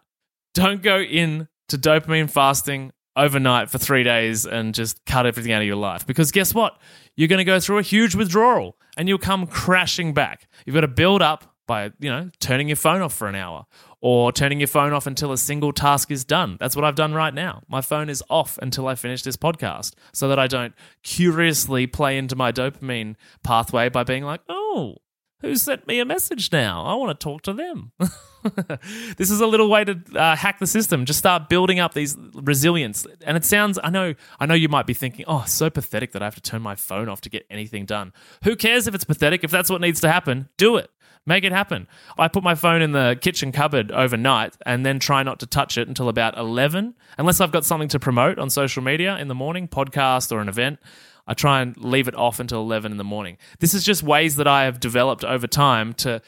don't 0.53 0.83
go 0.83 0.99
in 0.99 1.47
to 1.69 1.79
dopamine 1.79 2.29
fasting 2.29 2.91
overnight 3.19 3.69
for 3.69 3.79
three 3.79 4.03
days 4.03 4.47
and 4.47 4.75
just 4.75 5.05
cut 5.05 5.27
everything 5.27 5.53
out 5.53 5.61
of 5.61 5.67
your 5.67 5.77
life. 5.77 6.07
Because 6.07 6.31
guess 6.31 6.55
what? 6.55 6.79
You're 7.17 7.29
going 7.29 7.39
to 7.39 7.45
go 7.45 7.61
through 7.61 7.79
a 7.79 7.83
huge 7.83 8.15
withdrawal 8.15 8.77
and 8.97 9.09
you'll 9.09 9.19
come 9.19 9.47
crashing 9.47 10.15
back. 10.15 10.49
You've 10.65 10.75
got 10.75 10.83
to 10.83 10.89
build 10.89 11.21
up 11.21 11.55
by, 11.67 11.91
you 12.01 12.11
know, 12.11 12.31
turning 12.41 12.69
your 12.69 12.77
phone 12.77 13.03
off 13.03 13.13
for 13.13 13.29
an 13.29 13.35
hour 13.35 13.67
or 14.01 14.33
turning 14.33 14.61
your 14.61 14.69
phone 14.69 14.93
off 14.93 15.07
until 15.07 15.33
a 15.33 15.39
single 15.39 15.73
task 15.73 16.11
is 16.11 16.25
done. 16.25 16.57
That's 16.61 16.77
what 16.77 16.85
I've 16.85 16.95
done 16.95 17.13
right 17.13 17.35
now. 17.35 17.63
My 17.69 17.81
phone 17.81 18.09
is 18.09 18.23
off 18.31 18.59
until 18.63 18.87
I 18.87 18.95
finish 18.95 19.23
this 19.23 19.37
podcast 19.37 19.95
so 20.13 20.29
that 20.29 20.39
I 20.39 20.47
don't 20.47 20.73
curiously 21.03 21.87
play 21.87 22.17
into 22.17 22.37
my 22.37 22.53
dopamine 22.53 23.17
pathway 23.43 23.89
by 23.89 24.05
being 24.05 24.25
like, 24.25 24.41
oh, 24.49 24.97
who 25.41 25.57
sent 25.57 25.87
me 25.87 26.01
a 26.01 26.05
message 26.05 26.51
now? 26.53 26.85
I 26.85 26.95
want 26.95 27.19
to 27.19 27.25
talk 27.25 27.43
to 27.43 27.53
them. 27.53 27.93
this 29.17 29.31
is 29.31 29.41
a 29.41 29.47
little 29.47 29.69
way 29.69 29.85
to 29.85 30.01
uh, 30.15 30.37
hack 30.37 30.59
the 30.59 30.67
system. 30.67 31.05
Just 31.05 31.19
start 31.19 31.49
building 31.49 31.81
up 31.81 31.95
these 31.95 32.17
resilience. 32.35 33.07
And 33.25 33.37
it 33.37 33.45
sounds, 33.45 33.79
I 33.83 33.91
know, 33.91 34.15
I 34.39 34.47
know 34.47 34.55
you 34.55 34.69
might 34.69 34.87
be 34.87 34.95
thinking, 34.95 35.25
oh, 35.29 35.45
so 35.47 35.71
pathetic 35.71 36.13
that 36.13 36.23
I 36.23 36.27
have 36.27 36.35
to 36.35 36.41
turn 36.41 36.63
my 36.63 36.75
phone 36.75 37.09
off 37.09 37.21
to 37.23 37.31
get 37.31 37.47
anything 37.51 37.85
done. 37.85 38.13
Who 38.45 38.57
cares 38.57 38.87
if 38.87 38.95
it's 38.95 39.05
pathetic? 39.05 39.45
If 39.45 39.51
that's 39.51 39.71
what 39.71 39.81
needs 39.81 40.01
to 40.01 40.11
happen, 40.11 40.49
do 40.57 40.77
it. 40.77 40.91
Make 41.27 41.45
it 41.45 41.53
happen. 41.53 41.89
I 42.17 42.29
put 42.29 42.43
my 42.43 42.55
phone 42.55 42.81
in 42.81 42.93
the 42.93 43.19
kitchen 43.21 43.53
cupboard 43.53 43.93
overnight 43.93 44.57
and 44.65 44.87
then 44.87 44.99
try 44.99 45.23
not 45.23 45.41
to 45.41 45.47
touch 45.47 45.77
it 45.77 45.87
until 45.87 46.09
about 46.09 46.39
11, 46.39 46.95
unless 47.19 47.41
I've 47.41 47.53
got 47.53 47.67
something 47.67 47.89
to 47.89 47.99
promote 47.99 48.39
on 48.39 48.49
social 48.49 48.83
media 48.83 49.17
in 49.19 49.29
the 49.29 49.35
morning, 49.35 49.69
podcast 49.69 50.33
or 50.33 50.41
an 50.41 50.49
event. 50.49 50.79
I 51.27 51.35
try 51.35 51.61
and 51.61 51.77
leave 51.77 52.09
it 52.09 52.15
off 52.15 52.41
until 52.41 52.63
11 52.63 52.91
in 52.91 52.97
the 52.97 53.05
morning. 53.05 53.37
This 53.59 53.75
is 53.75 53.85
just 53.85 54.03
ways 54.03 54.37
that 54.37 54.47
I 54.47 54.65
have 54.65 54.81
developed 54.81 55.23
over 55.23 55.47
time 55.47 55.93
to 55.95 56.23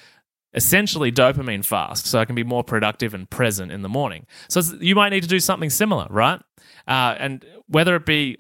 essentially 0.55 1.13
dopamine 1.13 1.65
fast 1.65 2.07
so 2.07 2.19
I 2.19 2.25
can 2.25 2.35
be 2.35 2.45
more 2.45 2.65
productive 2.65 3.15
and 3.15 3.29
present 3.29 3.71
in 3.71 3.83
the 3.83 3.89
morning. 3.89 4.27
So 4.49 4.61
you 4.81 4.95
might 4.95 5.11
need 5.11 5.23
to 5.23 5.29
do 5.29 5.41
something 5.41 5.71
similar, 5.71 6.07
right? 6.11 6.41
Uh, 6.89 7.15
and 7.19 7.45
whether 7.69 7.95
it 7.97 8.07
be 8.07 8.39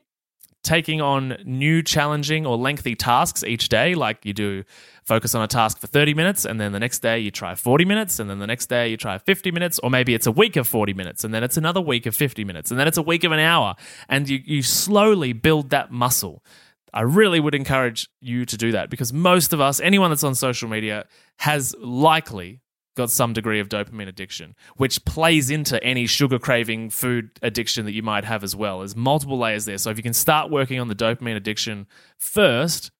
taking 0.62 1.00
on 1.00 1.38
new 1.44 1.82
challenging 1.82 2.46
or 2.46 2.56
lengthy 2.56 2.94
tasks 2.94 3.42
each 3.42 3.68
day, 3.68 3.94
like 3.94 4.24
you 4.26 4.32
do 4.32 4.64
focus 5.04 5.34
on 5.34 5.42
a 5.42 5.46
task 5.46 5.78
for 5.78 5.86
30 5.86 6.12
minutes 6.14 6.44
and 6.44 6.60
then 6.60 6.72
the 6.72 6.78
next 6.78 6.98
day 6.98 7.18
you 7.18 7.30
try 7.30 7.54
40 7.54 7.84
minutes 7.84 8.18
and 8.18 8.28
then 8.28 8.38
the 8.38 8.46
next 8.46 8.66
day 8.66 8.88
you 8.88 8.96
try 8.96 9.16
50 9.18 9.50
minutes 9.50 9.78
or 9.78 9.90
maybe 9.90 10.14
it's 10.14 10.26
a 10.26 10.32
week 10.32 10.56
of 10.56 10.68
40 10.68 10.92
minutes 10.92 11.24
and 11.24 11.32
then 11.32 11.42
it's 11.42 11.56
another 11.56 11.80
week 11.80 12.06
of 12.06 12.14
50 12.14 12.44
minutes 12.44 12.70
and 12.70 12.78
then 12.78 12.86
it's 12.86 12.98
a 12.98 13.02
week 13.02 13.24
of 13.24 13.32
an 13.32 13.40
hour 13.40 13.74
and 14.08 14.28
you, 14.28 14.40
you 14.44 14.62
slowly 14.62 15.32
build 15.32 15.70
that 15.70 15.90
muscle 15.90 16.44
I 16.92 17.02
really 17.02 17.40
would 17.40 17.54
encourage 17.54 18.08
you 18.20 18.44
to 18.44 18.56
do 18.56 18.72
that 18.72 18.90
because 18.90 19.12
most 19.12 19.52
of 19.52 19.60
us, 19.60 19.80
anyone 19.80 20.10
that's 20.10 20.24
on 20.24 20.34
social 20.34 20.68
media, 20.68 21.06
has 21.38 21.74
likely 21.80 22.60
got 22.96 23.10
some 23.10 23.32
degree 23.32 23.60
of 23.60 23.68
dopamine 23.68 24.08
addiction, 24.08 24.54
which 24.76 25.04
plays 25.04 25.50
into 25.50 25.82
any 25.82 26.06
sugar 26.06 26.38
craving 26.38 26.90
food 26.90 27.30
addiction 27.42 27.84
that 27.86 27.92
you 27.92 28.02
might 28.02 28.24
have 28.24 28.42
as 28.42 28.56
well. 28.56 28.80
There's 28.80 28.96
multiple 28.96 29.38
layers 29.38 29.64
there. 29.64 29.78
So 29.78 29.90
if 29.90 29.96
you 29.96 30.02
can 30.02 30.12
start 30.12 30.50
working 30.50 30.80
on 30.80 30.88
the 30.88 30.94
dopamine 30.94 31.36
addiction 31.36 31.86
first, 32.18 32.90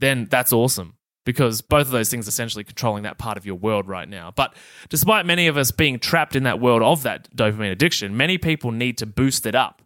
then 0.00 0.26
that's 0.30 0.52
awesome 0.52 0.96
because 1.24 1.60
both 1.60 1.86
of 1.86 1.92
those 1.92 2.10
things 2.10 2.26
are 2.26 2.30
essentially 2.30 2.64
controlling 2.64 3.02
that 3.04 3.18
part 3.18 3.36
of 3.36 3.46
your 3.46 3.54
world 3.54 3.88
right 3.88 4.08
now. 4.08 4.32
But 4.34 4.54
despite 4.88 5.26
many 5.26 5.46
of 5.46 5.56
us 5.56 5.70
being 5.70 5.98
trapped 5.98 6.36
in 6.36 6.42
that 6.44 6.60
world 6.60 6.82
of 6.82 7.02
that 7.02 7.34
dopamine 7.34 7.72
addiction, 7.72 8.16
many 8.16 8.38
people 8.38 8.72
need 8.72 8.98
to 8.98 9.06
boost 9.06 9.46
it 9.46 9.54
up. 9.54 9.82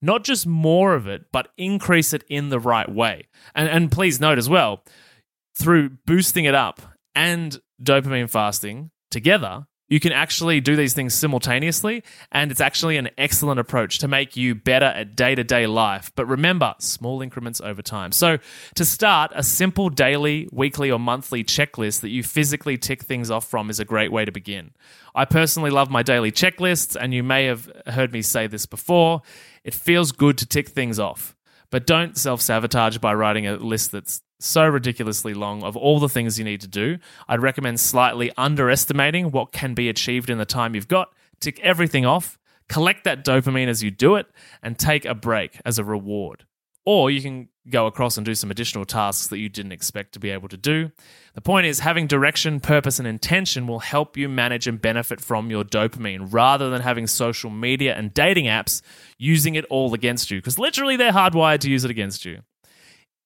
Not 0.00 0.24
just 0.24 0.46
more 0.46 0.94
of 0.94 1.06
it, 1.06 1.26
but 1.32 1.48
increase 1.56 2.12
it 2.12 2.24
in 2.28 2.50
the 2.50 2.60
right 2.60 2.88
way. 2.88 3.28
And, 3.54 3.68
and 3.68 3.90
please 3.90 4.20
note 4.20 4.38
as 4.38 4.48
well, 4.48 4.84
through 5.56 5.90
boosting 6.06 6.44
it 6.44 6.54
up 6.54 6.80
and 7.14 7.60
dopamine 7.82 8.30
fasting 8.30 8.90
together, 9.10 9.66
you 9.88 10.00
can 10.00 10.12
actually 10.12 10.60
do 10.60 10.76
these 10.76 10.92
things 10.92 11.14
simultaneously, 11.14 12.04
and 12.30 12.50
it's 12.50 12.60
actually 12.60 12.96
an 12.98 13.08
excellent 13.16 13.58
approach 13.58 13.98
to 14.00 14.08
make 14.08 14.36
you 14.36 14.54
better 14.54 14.86
at 14.86 15.16
day 15.16 15.34
to 15.34 15.42
day 15.42 15.66
life. 15.66 16.12
But 16.14 16.26
remember, 16.26 16.74
small 16.78 17.22
increments 17.22 17.60
over 17.60 17.80
time. 17.80 18.12
So, 18.12 18.38
to 18.74 18.84
start, 18.84 19.32
a 19.34 19.42
simple 19.42 19.88
daily, 19.88 20.48
weekly, 20.52 20.90
or 20.90 20.98
monthly 20.98 21.42
checklist 21.42 22.00
that 22.00 22.10
you 22.10 22.22
physically 22.22 22.76
tick 22.76 23.02
things 23.02 23.30
off 23.30 23.46
from 23.48 23.70
is 23.70 23.80
a 23.80 23.84
great 23.84 24.12
way 24.12 24.24
to 24.24 24.32
begin. 24.32 24.72
I 25.14 25.24
personally 25.24 25.70
love 25.70 25.90
my 25.90 26.02
daily 26.02 26.30
checklists, 26.30 26.96
and 26.98 27.14
you 27.14 27.22
may 27.22 27.46
have 27.46 27.70
heard 27.86 28.12
me 28.12 28.22
say 28.22 28.46
this 28.46 28.66
before. 28.66 29.22
It 29.64 29.74
feels 29.74 30.12
good 30.12 30.38
to 30.38 30.46
tick 30.46 30.68
things 30.68 30.98
off, 30.98 31.34
but 31.70 31.86
don't 31.86 32.16
self 32.16 32.42
sabotage 32.42 32.98
by 32.98 33.14
writing 33.14 33.46
a 33.46 33.56
list 33.56 33.92
that's 33.92 34.20
so 34.40 34.66
ridiculously 34.66 35.34
long 35.34 35.62
of 35.62 35.76
all 35.76 35.98
the 35.98 36.08
things 36.08 36.38
you 36.38 36.44
need 36.44 36.60
to 36.60 36.68
do. 36.68 36.98
I'd 37.28 37.42
recommend 37.42 37.80
slightly 37.80 38.30
underestimating 38.36 39.30
what 39.30 39.52
can 39.52 39.74
be 39.74 39.88
achieved 39.88 40.30
in 40.30 40.38
the 40.38 40.44
time 40.44 40.74
you've 40.74 40.88
got. 40.88 41.12
Tick 41.40 41.60
everything 41.60 42.06
off, 42.06 42.38
collect 42.68 43.04
that 43.04 43.24
dopamine 43.24 43.68
as 43.68 43.82
you 43.82 43.90
do 43.90 44.16
it, 44.16 44.26
and 44.62 44.78
take 44.78 45.04
a 45.04 45.14
break 45.14 45.60
as 45.64 45.78
a 45.78 45.84
reward. 45.84 46.44
Or 46.84 47.10
you 47.10 47.20
can 47.20 47.48
go 47.68 47.86
across 47.86 48.16
and 48.16 48.24
do 48.24 48.34
some 48.34 48.50
additional 48.50 48.86
tasks 48.86 49.26
that 49.26 49.38
you 49.38 49.50
didn't 49.50 49.72
expect 49.72 50.12
to 50.12 50.18
be 50.18 50.30
able 50.30 50.48
to 50.48 50.56
do. 50.56 50.90
The 51.34 51.42
point 51.42 51.66
is, 51.66 51.80
having 51.80 52.06
direction, 52.06 52.60
purpose, 52.60 52.98
and 52.98 53.06
intention 53.06 53.66
will 53.66 53.80
help 53.80 54.16
you 54.16 54.26
manage 54.26 54.66
and 54.66 54.80
benefit 54.80 55.20
from 55.20 55.50
your 55.50 55.64
dopamine 55.64 56.32
rather 56.32 56.70
than 56.70 56.80
having 56.80 57.06
social 57.06 57.50
media 57.50 57.94
and 57.94 58.14
dating 58.14 58.46
apps 58.46 58.80
using 59.18 59.54
it 59.54 59.66
all 59.68 59.92
against 59.92 60.30
you, 60.30 60.38
because 60.38 60.58
literally 60.58 60.96
they're 60.96 61.12
hardwired 61.12 61.58
to 61.60 61.70
use 61.70 61.84
it 61.84 61.90
against 61.90 62.24
you. 62.24 62.40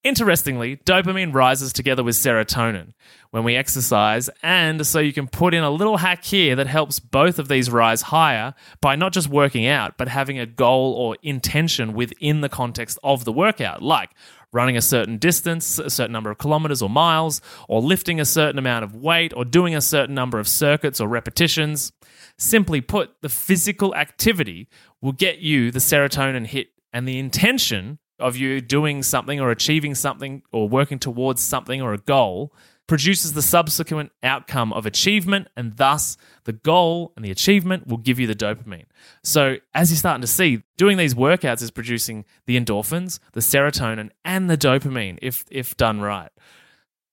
Interestingly, 0.05 0.79
dopamine 0.79 1.33
rises 1.33 1.73
together 1.73 2.03
with 2.03 2.17
serotonin 2.17 2.93
when 3.31 3.45
we 3.45 3.55
exercise, 3.55 4.29
and 4.43 4.85
so 4.85 4.99
you 4.99 5.13
can 5.13 5.29
put 5.29 5.55
in 5.55 5.63
a 5.63 5.71
little 5.71 5.99
hack 5.99 6.25
here 6.25 6.57
that 6.57 6.67
helps 6.67 6.99
both 6.99 7.39
of 7.39 7.47
these 7.47 7.71
rise 7.71 8.03
higher 8.03 8.53
by 8.81 8.97
not 8.97 9.13
just 9.13 9.29
working 9.29 9.65
out, 9.65 9.97
but 9.97 10.09
having 10.09 10.41
a 10.41 10.47
goal 10.47 10.95
or 10.95 11.17
intention 11.23 11.93
within 11.93 12.41
the 12.41 12.49
context 12.49 12.99
of 13.05 13.25
the 13.25 13.33
workout, 13.33 13.81
like 13.81 14.11
running 14.53 14.77
a 14.77 14.83
certain 14.83 15.19
distance, 15.19 15.79
a 15.79 15.89
certain 15.89 16.13
number 16.13 16.33
of 16.33 16.39
kilometers 16.39 16.83
or 16.83 16.91
miles, 16.91 17.41
or 17.69 17.81
lifting 17.81 18.19
a 18.19 18.25
certain 18.25 18.59
amount 18.59 18.83
of 18.83 18.97
weight, 18.97 19.33
or 19.37 19.45
doing 19.45 19.73
a 19.73 19.81
certain 19.81 20.17
number 20.17 20.41
of 20.41 20.49
circuits 20.49 21.01
or 21.01 21.07
repetitions. 21.07 21.93
Simply 22.37 22.81
put, 22.81 23.23
the 23.23 23.29
physical 23.29 23.95
activity 23.95 24.69
will 25.01 25.13
get 25.13 25.39
you 25.39 25.71
the 25.71 25.79
serotonin 25.79 26.49
hit, 26.49 26.71
and 26.93 27.07
the 27.07 27.21
intention 27.21 28.01
of 28.23 28.37
you 28.37 28.61
doing 28.61 29.03
something 29.03 29.41
or 29.41 29.51
achieving 29.51 29.95
something 29.95 30.43
or 30.53 30.69
working 30.69 30.99
towards 30.99 31.43
something 31.43 31.83
or 31.83 31.93
a 31.93 31.99
goal 31.99 32.53
produces 32.87 33.33
the 33.33 33.43
subsequent 33.43 34.13
outcome 34.23 34.73
of 34.73 34.87
achievement, 34.87 35.49
and 35.57 35.77
thus 35.77 36.17
the 36.45 36.53
goal 36.53 37.13
and 37.17 37.25
the 37.25 37.31
achievement 37.31 37.87
will 37.87 37.97
give 37.97 38.19
you 38.19 38.27
the 38.27 38.35
dopamine. 38.35 38.85
So, 39.23 39.57
as 39.75 39.91
you're 39.91 39.97
starting 39.97 40.21
to 40.21 40.27
see, 40.27 40.63
doing 40.77 40.97
these 40.97 41.15
workouts 41.15 41.63
is 41.63 41.71
producing 41.71 42.25
the 42.47 42.61
endorphins, 42.61 43.19
the 43.33 43.41
serotonin, 43.41 44.11
and 44.25 44.51
the 44.51 44.59
dopamine 44.59 45.19
if, 45.23 45.45
if 45.51 45.77
done 45.77 46.01
right. 46.01 46.31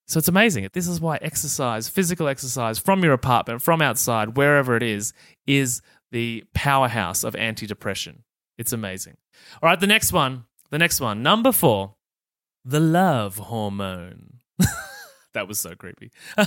So, 0.07 0.17
it's 0.17 0.27
amazing. 0.27 0.67
This 0.73 0.87
is 0.87 0.99
why 0.99 1.17
exercise, 1.21 1.87
physical 1.87 2.27
exercise 2.27 2.79
from 2.79 3.03
your 3.03 3.13
apartment, 3.13 3.61
from 3.61 3.81
outside, 3.81 4.35
wherever 4.35 4.75
it 4.75 4.83
is, 4.83 5.13
is 5.45 5.81
the 6.11 6.43
powerhouse 6.53 7.23
of 7.23 7.35
anti 7.35 7.67
depression. 7.67 8.23
It's 8.57 8.73
amazing. 8.73 9.15
All 9.61 9.69
right, 9.69 9.79
the 9.79 9.87
next 9.87 10.11
one 10.11 10.43
the 10.69 10.77
next 10.77 10.99
one, 10.99 11.23
number 11.23 11.51
four, 11.51 11.95
the 12.65 12.79
love 12.79 13.37
hormone. 13.37 14.39
that 15.33 15.47
was 15.47 15.59
so 15.59 15.75
creepy. 15.75 16.11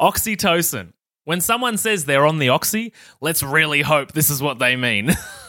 Oxytocin. 0.00 0.92
When 1.24 1.40
someone 1.40 1.76
says 1.76 2.06
they're 2.06 2.26
on 2.26 2.38
the 2.38 2.48
oxy, 2.48 2.92
let's 3.20 3.42
really 3.42 3.82
hope 3.82 4.12
this 4.12 4.30
is 4.30 4.42
what 4.42 4.58
they 4.58 4.74
mean. 4.74 5.10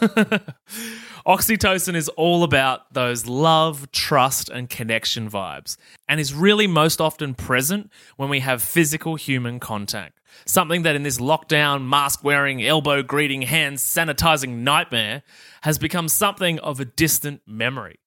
Oxytocin 1.26 1.94
is 1.94 2.08
all 2.10 2.44
about 2.44 2.92
those 2.92 3.26
love, 3.26 3.90
trust, 3.90 4.48
and 4.50 4.68
connection 4.68 5.30
vibes, 5.30 5.76
and 6.08 6.20
is 6.20 6.34
really 6.34 6.66
most 6.66 7.00
often 7.00 7.34
present 7.34 7.90
when 8.16 8.28
we 8.28 8.40
have 8.40 8.62
physical 8.62 9.16
human 9.16 9.58
contact. 9.60 10.20
Something 10.46 10.82
that 10.82 10.96
in 10.96 11.02
this 11.02 11.18
lockdown, 11.18 11.86
mask 11.86 12.24
wearing, 12.24 12.62
elbow 12.64 13.02
greeting, 13.02 13.42
hands 13.42 13.82
sanitizing 13.82 14.58
nightmare 14.58 15.22
has 15.62 15.78
become 15.78 16.08
something 16.08 16.58
of 16.60 16.80
a 16.80 16.84
distant 16.84 17.42
memory. 17.46 17.98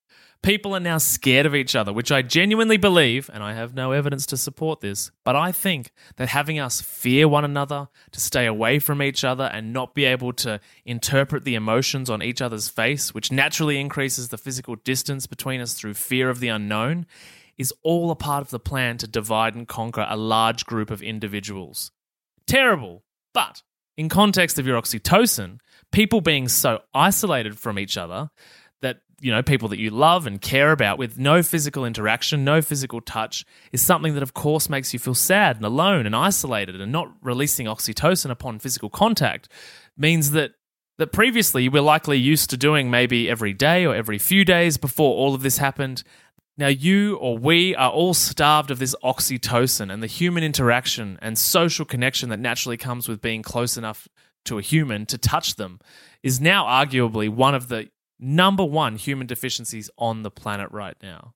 People 0.46 0.76
are 0.76 0.80
now 0.80 1.00
scared 1.00 1.48
of 1.48 1.56
each 1.56 1.76
other, 1.76 1.92
which 1.92 2.12
I 2.12 2.22
genuinely 2.22 2.78
believe, 2.78 3.32
and 3.34 3.42
I 3.42 3.54
have 3.54 3.74
no 3.74 3.94
evidence 3.94 4.28
to 4.28 4.38
support 4.38 4.80
this, 4.80 5.10
but 5.24 5.36
I 5.36 5.52
think 5.52 5.92
that 6.18 6.30
having 6.30 6.60
us 6.60 6.82
fear 6.82 7.28
one 7.28 7.44
another, 7.44 7.88
to 8.12 8.20
stay 8.20 8.46
away 8.46 8.78
from 8.78 9.02
each 9.02 9.24
other, 9.24 9.46
and 9.46 9.74
not 9.74 9.96
be 9.96 10.06
able 10.06 10.34
to 10.34 10.60
interpret 10.86 11.46
the 11.46 11.56
emotions 11.56 12.12
on 12.12 12.22
each 12.22 12.44
other's 12.44 12.70
face, 12.70 13.12
which 13.12 13.32
naturally 13.32 13.80
increases 13.80 14.28
the 14.28 14.38
physical 14.38 14.76
distance 14.76 15.26
between 15.26 15.62
us 15.62 15.74
through 15.74 15.96
fear 15.96 16.30
of 16.30 16.40
the 16.40 16.50
unknown, 16.50 17.08
is 17.58 17.74
all 17.82 18.12
a 18.12 18.16
part 18.16 18.44
of 18.44 18.52
the 18.52 18.60
plan 18.60 19.00
to 19.00 19.08
divide 19.08 19.56
and 19.56 19.68
conquer 19.68 20.06
a 20.08 20.16
large 20.16 20.68
group 20.68 20.92
of 20.92 21.02
individuals. 21.02 21.92
Terrible, 22.48 23.04
but 23.34 23.64
in 23.98 24.10
context 24.10 24.60
of 24.60 24.68
your 24.68 24.80
oxytocin, 24.80 25.60
people 25.92 26.22
being 26.22 26.48
so 26.48 26.80
isolated 26.94 27.58
from 27.58 27.80
each 27.80 27.98
other 27.98 28.30
that 28.82 28.98
you 29.22 29.32
know 29.32 29.42
people 29.42 29.70
that 29.70 29.80
you 29.80 29.90
love 29.90 30.28
and 30.28 30.42
care 30.42 30.72
about 30.72 30.98
with 30.98 31.18
no 31.18 31.42
physical 31.42 31.86
interaction 31.86 32.44
no 32.44 32.62
physical 32.62 33.00
touch 33.00 33.46
is 33.72 33.82
something 33.82 34.14
that 34.14 34.22
of 34.22 34.34
course 34.34 34.68
makes 34.68 34.92
you 34.92 35.00
feel 35.00 35.16
sad 35.16 35.56
and 35.56 35.66
alone 35.66 36.06
and 36.06 36.14
isolated 36.14 36.82
and 36.82 36.92
not 36.92 37.10
releasing 37.22 37.66
oxytocin 37.66 38.30
upon 38.30 38.60
physical 38.60 38.90
contact 38.90 39.48
means 39.98 40.32
that 40.32 40.52
that 40.98 41.12
previously 41.12 41.64
you 41.64 41.72
were 41.72 41.82
likely 41.82 42.18
used 42.18 42.50
to 42.50 42.58
doing 42.58 42.90
maybe 42.90 43.30
every 43.30 43.54
day 43.54 43.86
or 43.86 43.96
every 43.96 44.18
few 44.18 44.46
days 44.46 44.78
before 44.78 45.16
all 45.16 45.34
of 45.34 45.42
this 45.42 45.58
happened 45.58 46.04
now, 46.58 46.68
you 46.68 47.18
or 47.18 47.38
we 47.38 47.76
are 47.76 47.92
all 47.92 48.14
starved 48.14 48.72
of 48.72 48.80
this 48.80 48.96
oxytocin 49.04 49.92
and 49.92 50.02
the 50.02 50.08
human 50.08 50.44
interaction 50.44 51.20
and 51.22 51.38
social 51.38 51.84
connection 51.84 52.30
that 52.30 52.40
naturally 52.40 52.78
comes 52.78 53.10
with 53.10 53.22
being 53.22 53.42
close 53.42 53.76
enough 53.76 54.08
to 54.46 54.58
a 54.58 54.62
human 54.62 55.06
to 55.08 55.18
touch 55.18 55.56
them 55.56 55.80
is 56.24 56.40
now 56.40 56.64
arguably 56.66 57.28
one 57.28 57.56
of 57.56 57.68
the 57.68 57.90
number 58.20 58.64
one 58.64 58.96
human 58.96 59.28
deficiencies 59.28 59.90
on 59.98 60.24
the 60.24 60.32
planet 60.32 60.72
right 60.72 60.96
now. 61.04 61.34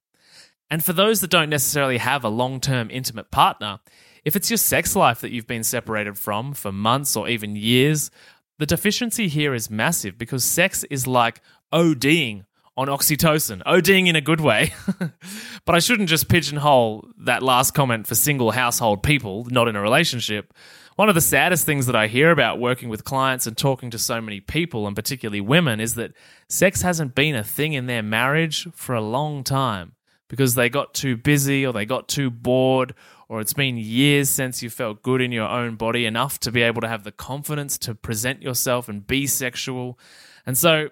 And 0.70 0.86
for 0.86 0.94
those 0.94 1.20
that 1.20 1.32
don't 1.32 1.50
necessarily 1.50 1.98
have 1.98 2.24
a 2.24 2.30
long 2.30 2.62
term 2.62 2.90
intimate 2.90 3.30
partner, 3.30 3.80
if 4.24 4.38
it's 4.38 4.50
your 4.50 4.58
sex 4.58 4.96
life 4.96 5.20
that 5.22 5.32
you've 5.32 5.48
been 5.48 5.64
separated 5.64 6.18
from 6.18 6.54
for 6.54 6.72
months 6.72 7.18
or 7.18 7.28
even 7.28 7.58
years, 7.58 8.10
the 8.58 8.66
deficiency 8.66 9.28
here 9.28 9.54
is 9.54 9.70
massive 9.70 10.18
because 10.18 10.44
sex 10.46 10.86
is 10.86 11.08
like 11.08 11.42
ODing 11.74 12.46
on 12.80 12.88
oxytocin, 12.88 13.62
ODing 13.63 14.08
in 14.08 14.15
a 14.15 14.22
good 14.22 14.39
way. 14.39 14.74
but 15.65 15.76
I 15.76 15.80
shouldn't 15.80 16.08
just 16.08 16.30
pigeonhole 16.30 17.10
that 17.18 17.44
last 17.44 17.72
comment 17.72 18.08
for 18.08 18.15
single 18.15 18.52
household 18.52 19.04
people, 19.04 19.46
not 19.52 19.68
in 19.68 19.76
a 19.76 19.82
relationship. 19.82 20.54
One 20.96 21.10
of 21.10 21.15
the 21.15 21.20
saddest 21.20 21.65
things 21.65 21.88
that 21.88 21.96
I 21.98 22.08
hear 22.08 22.32
about 22.32 22.58
working 22.58 22.88
with 22.88 23.04
clients 23.04 23.46
and 23.48 23.58
talking 23.58 23.89
to 23.92 24.00
so 24.00 24.22
many 24.22 24.39
people, 24.39 24.88
and 24.88 24.96
particularly 24.96 25.42
women, 25.42 25.82
is 25.82 25.96
that 25.96 26.13
sex 26.48 26.82
hasn't 26.82 27.15
been 27.15 27.36
a 27.36 27.44
thing 27.44 27.74
in 27.74 27.88
their 27.88 28.02
marriage 28.02 28.65
for 28.72 28.96
a 28.96 29.02
long 29.02 29.44
time 29.44 29.92
because 30.30 30.56
they 30.56 30.70
got 30.70 30.94
too 30.94 31.18
busy 31.18 31.65
or 31.65 31.74
they 31.74 31.86
got 31.86 32.08
too 32.08 32.30
bored 32.30 32.96
or 33.28 33.42
it's 33.42 33.54
been 33.54 33.76
years 33.76 34.30
since 34.30 34.63
you 34.63 34.70
felt 34.70 35.04
good 35.04 35.20
in 35.20 35.34
your 35.34 35.50
own 35.50 35.76
body 35.76 36.06
enough 36.06 36.39
to 36.39 36.52
be 36.52 36.62
able 36.62 36.80
to 36.80 36.88
have 36.88 37.04
the 37.04 37.12
confidence 37.12 37.78
to 37.78 37.94
present 37.94 38.42
yourself 38.42 38.88
and 38.88 39.06
be 39.06 39.28
sexual. 39.28 40.00
And 40.46 40.58
so 40.58 40.89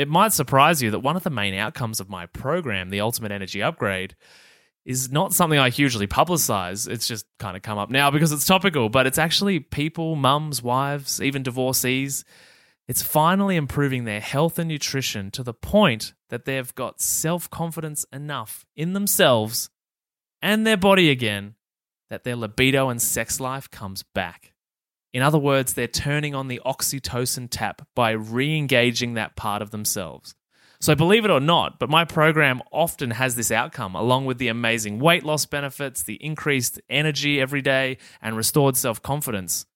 it 0.00 0.08
might 0.08 0.32
surprise 0.32 0.80
you 0.80 0.90
that 0.92 1.00
one 1.00 1.16
of 1.16 1.24
the 1.24 1.30
main 1.30 1.54
outcomes 1.54 2.00
of 2.00 2.08
my 2.08 2.24
program, 2.24 2.88
the 2.88 3.02
Ultimate 3.02 3.32
Energy 3.32 3.62
Upgrade, 3.62 4.16
is 4.86 5.12
not 5.12 5.34
something 5.34 5.58
I 5.58 5.68
hugely 5.68 6.06
publicize. 6.06 6.88
It's 6.88 7.06
just 7.06 7.26
kind 7.38 7.54
of 7.54 7.62
come 7.62 7.76
up 7.76 7.90
now 7.90 8.10
because 8.10 8.32
it's 8.32 8.46
topical, 8.46 8.88
but 8.88 9.06
it's 9.06 9.18
actually 9.18 9.60
people, 9.60 10.16
mums, 10.16 10.62
wives, 10.62 11.20
even 11.20 11.42
divorcees. 11.42 12.24
It's 12.88 13.02
finally 13.02 13.56
improving 13.56 14.04
their 14.04 14.20
health 14.20 14.58
and 14.58 14.68
nutrition 14.68 15.30
to 15.32 15.42
the 15.42 15.52
point 15.52 16.14
that 16.30 16.46
they've 16.46 16.74
got 16.74 17.02
self 17.02 17.50
confidence 17.50 18.06
enough 18.10 18.64
in 18.74 18.94
themselves 18.94 19.68
and 20.40 20.66
their 20.66 20.78
body 20.78 21.10
again 21.10 21.56
that 22.08 22.24
their 22.24 22.36
libido 22.36 22.88
and 22.88 23.02
sex 23.02 23.38
life 23.38 23.70
comes 23.70 24.02
back. 24.02 24.49
In 25.12 25.22
other 25.22 25.38
words, 25.38 25.74
they're 25.74 25.88
turning 25.88 26.34
on 26.34 26.48
the 26.48 26.60
oxytocin 26.64 27.48
tap 27.50 27.86
by 27.94 28.10
re 28.12 28.56
engaging 28.56 29.14
that 29.14 29.36
part 29.36 29.62
of 29.62 29.70
themselves. 29.70 30.34
So, 30.82 30.94
believe 30.94 31.26
it 31.26 31.30
or 31.30 31.40
not, 31.40 31.78
but 31.78 31.90
my 31.90 32.06
program 32.06 32.62
often 32.72 33.10
has 33.10 33.34
this 33.34 33.50
outcome, 33.50 33.94
along 33.94 34.24
with 34.24 34.38
the 34.38 34.48
amazing 34.48 34.98
weight 34.98 35.24
loss 35.24 35.44
benefits, 35.44 36.02
the 36.02 36.14
increased 36.24 36.80
energy 36.88 37.38
every 37.38 37.60
day, 37.60 37.98
and 38.22 38.36
restored 38.36 38.76
self 38.76 39.02
confidence. 39.02 39.66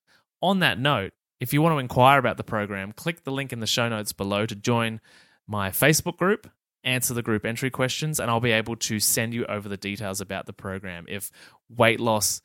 On 0.41 0.61
that 0.61 0.79
note, 0.79 1.13
if 1.41 1.53
you 1.53 1.61
want 1.61 1.75
to 1.75 1.79
inquire 1.79 2.19
about 2.19 2.39
the 2.39 2.45
program, 2.45 2.93
click 2.93 3.25
the 3.25 3.33
link 3.33 3.53
in 3.53 3.61
the 3.61 3.67
show 3.67 3.89
notes 3.89 4.13
below 4.13 4.47
to 4.47 4.55
join 4.55 5.01
my 5.47 5.69
Facebook 5.69 6.17
group, 6.17 6.49
answer 6.85 7.13
the 7.13 7.23
group 7.23 7.45
entry 7.45 7.69
questions, 7.71 8.19
and 8.19 8.31
I'll 8.31 8.41
be 8.41 8.53
able 8.53 8.77
to 8.77 8.99
send 8.99 9.35
you 9.35 9.45
over 9.45 9.69
the 9.69 9.77
details 9.77 10.23
about 10.23 10.47
the 10.47 10.55
program. 10.55 11.05
If 11.07 11.31
weight 11.69 12.01
loss, 12.01 12.41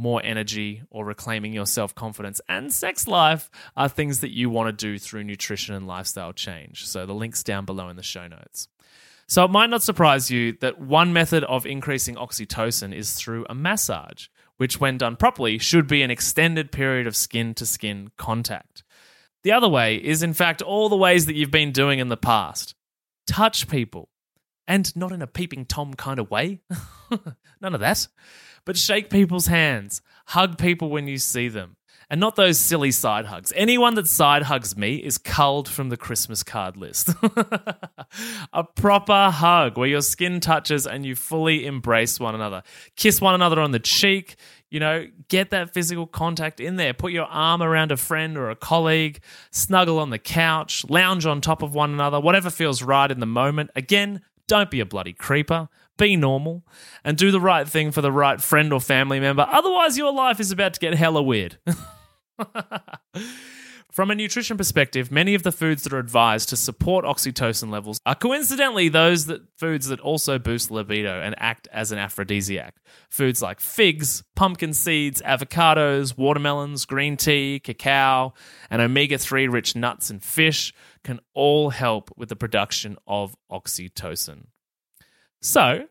more 0.00 0.22
energy, 0.24 0.82
or 0.90 1.04
reclaiming 1.04 1.52
your 1.52 1.66
self 1.66 1.94
confidence 1.94 2.40
and 2.48 2.72
sex 2.72 3.06
life 3.06 3.50
are 3.76 3.88
things 3.88 4.20
that 4.20 4.34
you 4.34 4.48
want 4.48 4.66
to 4.66 4.86
do 4.86 4.98
through 4.98 5.24
nutrition 5.24 5.74
and 5.74 5.86
lifestyle 5.86 6.32
change. 6.32 6.86
So 6.86 7.04
the 7.04 7.12
link's 7.12 7.42
down 7.42 7.66
below 7.66 7.88
in 7.90 7.96
the 7.96 8.02
show 8.02 8.26
notes. 8.26 8.68
So 9.28 9.44
it 9.44 9.50
might 9.50 9.70
not 9.70 9.82
surprise 9.82 10.30
you 10.30 10.54
that 10.60 10.80
one 10.80 11.12
method 11.12 11.44
of 11.44 11.66
increasing 11.66 12.16
oxytocin 12.16 12.94
is 12.94 13.12
through 13.12 13.44
a 13.48 13.54
massage, 13.54 14.28
which, 14.56 14.80
when 14.80 14.96
done 14.96 15.16
properly, 15.16 15.58
should 15.58 15.86
be 15.86 16.02
an 16.02 16.10
extended 16.10 16.72
period 16.72 17.06
of 17.06 17.14
skin 17.14 17.54
to 17.54 17.66
skin 17.66 18.10
contact. 18.16 18.82
The 19.44 19.52
other 19.52 19.68
way 19.68 19.96
is, 19.96 20.22
in 20.22 20.32
fact, 20.32 20.62
all 20.62 20.88
the 20.88 20.96
ways 20.96 21.26
that 21.26 21.34
you've 21.34 21.50
been 21.50 21.72
doing 21.72 21.98
in 21.98 22.08
the 22.08 22.16
past. 22.16 22.74
Touch 23.26 23.68
people, 23.68 24.08
and 24.66 24.94
not 24.96 25.12
in 25.12 25.22
a 25.22 25.26
peeping 25.26 25.66
Tom 25.66 25.94
kind 25.94 26.18
of 26.18 26.30
way. 26.30 26.62
None 27.60 27.74
of 27.74 27.80
that 27.80 28.08
but 28.64 28.76
shake 28.76 29.10
people's 29.10 29.46
hands, 29.46 30.02
hug 30.26 30.58
people 30.58 30.90
when 30.90 31.08
you 31.08 31.18
see 31.18 31.48
them. 31.48 31.76
And 32.12 32.18
not 32.18 32.34
those 32.34 32.58
silly 32.58 32.90
side 32.90 33.26
hugs. 33.26 33.52
Anyone 33.54 33.94
that 33.94 34.08
side 34.08 34.42
hugs 34.42 34.76
me 34.76 34.96
is 34.96 35.16
culled 35.16 35.68
from 35.68 35.90
the 35.90 35.96
Christmas 35.96 36.42
card 36.42 36.76
list. 36.76 37.10
a 38.52 38.64
proper 38.74 39.30
hug 39.30 39.78
where 39.78 39.86
your 39.86 40.02
skin 40.02 40.40
touches 40.40 40.88
and 40.88 41.06
you 41.06 41.14
fully 41.14 41.66
embrace 41.66 42.18
one 42.18 42.34
another. 42.34 42.64
Kiss 42.96 43.20
one 43.20 43.36
another 43.36 43.60
on 43.60 43.70
the 43.70 43.78
cheek, 43.78 44.34
you 44.70 44.80
know, 44.80 45.06
get 45.28 45.50
that 45.50 45.72
physical 45.72 46.08
contact 46.08 46.58
in 46.58 46.74
there. 46.74 46.94
Put 46.94 47.12
your 47.12 47.26
arm 47.26 47.62
around 47.62 47.92
a 47.92 47.96
friend 47.96 48.36
or 48.36 48.50
a 48.50 48.56
colleague, 48.56 49.20
snuggle 49.52 50.00
on 50.00 50.10
the 50.10 50.18
couch, 50.18 50.84
lounge 50.88 51.26
on 51.26 51.40
top 51.40 51.62
of 51.62 51.76
one 51.76 51.92
another, 51.92 52.18
whatever 52.18 52.50
feels 52.50 52.82
right 52.82 53.10
in 53.10 53.20
the 53.20 53.26
moment. 53.26 53.70
Again, 53.76 54.20
don't 54.48 54.68
be 54.68 54.80
a 54.80 54.84
bloody 54.84 55.12
creeper 55.12 55.68
be 56.00 56.16
normal, 56.16 56.64
and 57.04 57.16
do 57.16 57.30
the 57.30 57.40
right 57.40 57.68
thing 57.68 57.92
for 57.92 58.00
the 58.00 58.10
right 58.10 58.40
friend 58.40 58.72
or 58.72 58.80
family 58.80 59.20
member. 59.20 59.46
Otherwise, 59.48 59.98
your 59.98 60.12
life 60.12 60.40
is 60.40 60.50
about 60.50 60.74
to 60.74 60.80
get 60.80 60.94
hella 60.94 61.22
weird. 61.22 61.58
From 63.92 64.12
a 64.12 64.14
nutrition 64.14 64.56
perspective, 64.56 65.10
many 65.10 65.34
of 65.34 65.42
the 65.42 65.50
foods 65.50 65.82
that 65.82 65.92
are 65.92 65.98
advised 65.98 66.48
to 66.50 66.56
support 66.56 67.04
oxytocin 67.04 67.70
levels 67.70 68.00
are 68.06 68.14
coincidentally 68.14 68.88
those 68.88 69.26
that 69.26 69.42
foods 69.58 69.88
that 69.88 69.98
also 69.98 70.38
boost 70.38 70.70
libido 70.70 71.20
and 71.20 71.34
act 71.38 71.66
as 71.72 71.90
an 71.90 71.98
aphrodisiac. 71.98 72.76
Foods 73.10 73.42
like 73.42 73.58
figs, 73.58 74.22
pumpkin 74.36 74.72
seeds, 74.72 75.20
avocados, 75.22 76.16
watermelons, 76.16 76.84
green 76.84 77.16
tea, 77.16 77.58
cacao, 77.58 78.32
and 78.70 78.80
omega 78.80 79.18
3 79.18 79.48
rich 79.48 79.74
nuts 79.74 80.08
and 80.08 80.22
fish 80.22 80.72
can 81.02 81.18
all 81.34 81.70
help 81.70 82.12
with 82.16 82.28
the 82.28 82.36
production 82.36 82.96
of 83.08 83.34
oxytocin. 83.50 84.46
So, 85.40 85.86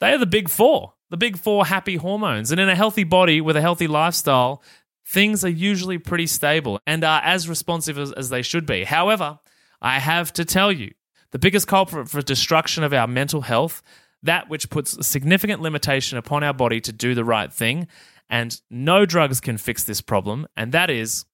they 0.00 0.12
are 0.12 0.18
the 0.18 0.26
big 0.26 0.48
four, 0.48 0.94
the 1.10 1.16
big 1.16 1.38
four 1.38 1.66
happy 1.66 1.96
hormones. 1.96 2.50
And 2.50 2.60
in 2.60 2.68
a 2.68 2.74
healthy 2.74 3.04
body 3.04 3.40
with 3.40 3.56
a 3.56 3.60
healthy 3.60 3.86
lifestyle, 3.86 4.62
things 5.06 5.44
are 5.44 5.48
usually 5.48 5.98
pretty 5.98 6.26
stable 6.26 6.80
and 6.86 7.04
are 7.04 7.20
as 7.22 7.48
responsive 7.48 7.98
as, 7.98 8.12
as 8.12 8.30
they 8.30 8.42
should 8.42 8.66
be. 8.66 8.84
However, 8.84 9.38
I 9.80 9.98
have 9.98 10.32
to 10.34 10.44
tell 10.44 10.72
you, 10.72 10.92
the 11.32 11.38
biggest 11.38 11.66
culprit 11.66 12.08
for 12.08 12.22
destruction 12.22 12.82
of 12.82 12.92
our 12.92 13.06
mental 13.06 13.42
health, 13.42 13.82
that 14.22 14.48
which 14.48 14.68
puts 14.68 14.96
a 14.96 15.02
significant 15.02 15.62
limitation 15.62 16.18
upon 16.18 16.42
our 16.42 16.52
body 16.52 16.80
to 16.80 16.92
do 16.92 17.14
the 17.14 17.24
right 17.24 17.52
thing, 17.52 17.86
and 18.28 18.60
no 18.70 19.06
drugs 19.06 19.40
can 19.40 19.56
fix 19.56 19.84
this 19.84 20.00
problem, 20.00 20.46
and 20.56 20.72
that 20.72 20.90
is 20.90 21.24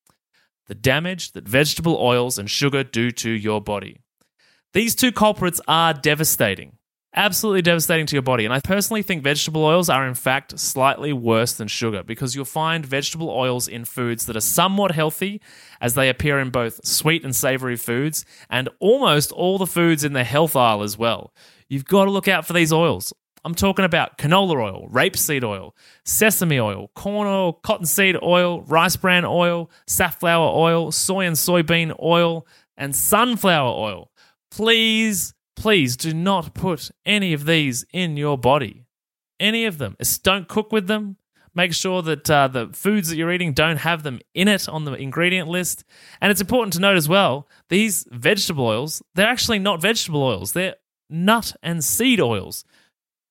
the 0.67 0.75
damage 0.75 1.33
that 1.33 1.49
vegetable 1.49 1.97
oils 1.97 2.39
and 2.39 2.51
sugar 2.51 2.85
do 2.85 3.11
to 3.11 3.31
your 3.31 3.61
body. 3.61 4.01
These 4.73 4.95
two 4.95 5.13
culprits 5.13 5.61
are 5.67 5.95
devastating 5.95 6.77
absolutely 7.17 7.63
devastating 7.63 8.07
to 8.07 8.15
your 8.15 8.23
body. 8.23 8.45
And 8.45 8.53
I 8.53 8.61
personally 8.61 9.03
think 9.03 9.23
vegetable 9.23 9.65
oils 9.65 9.89
are, 9.89 10.07
in 10.07 10.15
fact, 10.15 10.59
slightly 10.59 11.13
worse 11.13 11.55
than 11.55 11.69
sugar 11.69 12.03
because 12.03 12.35
you'll 12.35 12.45
find 12.45 12.85
vegetable 12.85 13.31
oils 13.31 13.67
in 13.67 13.85
foods 13.85 14.27
that 14.27 14.37
are 14.37 14.41
somewhat 14.41 14.93
healthy, 14.93 15.41
as 15.81 15.95
they 15.95 16.09
appear 16.09 16.39
in 16.39 16.51
both 16.51 16.87
sweet 16.87 17.25
and 17.25 17.35
savory 17.35 17.77
foods, 17.77 18.25
and 18.51 18.69
almost 18.79 19.33
all 19.33 19.59
the 19.59 19.67
foods 19.67 20.05
in 20.05 20.13
the 20.13 20.25
health 20.25 20.55
aisle 20.55 20.83
as 20.83 20.97
well. 20.97 21.33
You've 21.69 21.87
got 21.87 22.05
to 22.05 22.11
look 22.11 22.29
out 22.29 22.47
for 22.47 22.53
these 22.53 22.73
oils. 22.73 23.13
I'm 23.45 23.55
talking 23.55 23.85
about 23.85 24.19
canola 24.19 24.61
oil, 24.61 24.89
rapeseed 24.91 25.45
oil, 25.45 25.77
sesame 26.05 26.59
oil, 26.59 26.91
corn 26.97 27.29
oil, 27.29 27.53
cottonseed 27.53 28.17
oil, 28.21 28.63
rice 28.63 28.97
bran 28.97 29.25
oil, 29.25 29.71
safflower 29.87 30.49
oil, 30.49 30.91
soy 30.91 31.27
and 31.27 31.37
soybean 31.37 31.97
oil, 32.03 32.45
and 32.77 32.95
sunflower 32.95 33.71
oil. 33.71 34.11
Please 34.51 35.33
Please 35.57 35.97
do 35.97 36.13
not 36.13 36.55
put 36.55 36.91
any 37.05 37.33
of 37.33 37.47
these 37.47 37.85
in 37.93 38.17
your 38.17 38.39
body. 38.39 38.85
Any 39.41 39.65
of 39.65 39.79
them. 39.79 39.97
Don't 40.23 40.49
cook 40.49 40.71
with 40.71 40.87
them. 40.87 41.17
Make 41.55 41.73
sure 41.73 42.03
that 42.03 42.31
uh, 42.31 42.49
the 42.49 42.69
foods 42.75 43.09
that 43.09 43.17
you're 43.17 43.33
eating 43.33 43.55
don't 43.55 43.79
have 43.79 44.03
them 44.03 44.21
in 44.35 44.47
it 44.47 44.69
on 44.69 44.85
the 44.85 44.93
ingredient 44.93 45.49
list. 45.49 45.85
And 46.21 46.31
it's 46.31 46.43
important 46.43 46.75
to 46.75 46.81
note 46.81 46.99
as 46.99 47.09
well 47.09 47.49
these 47.71 48.07
vegetable 48.11 48.67
oils, 48.67 49.03
they're 49.15 49.27
actually 49.27 49.59
not 49.59 49.81
vegetable 49.81 50.23
oils, 50.23 50.53
they're 50.53 50.77
nut 51.09 51.57
and 51.63 51.83
seed 51.83 52.21
oils. 52.21 52.65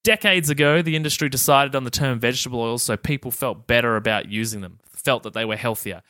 Decades 0.04 0.50
ago, 0.50 0.82
the 0.82 0.96
industry 0.96 1.30
decided 1.30 1.76
on 1.76 1.84
the 1.84 1.92
term 1.92 2.20
vegetable 2.20 2.62
oils 2.62 2.82
so 2.82 2.98
people 2.98 3.30
felt 3.30 3.68
better 3.68 3.96
about 3.96 4.28
using 4.28 4.62
them, 4.62 4.80
felt 4.90 5.22
that 5.22 5.34
they 5.34 5.46
were 5.46 5.56
healthier. 5.56 6.02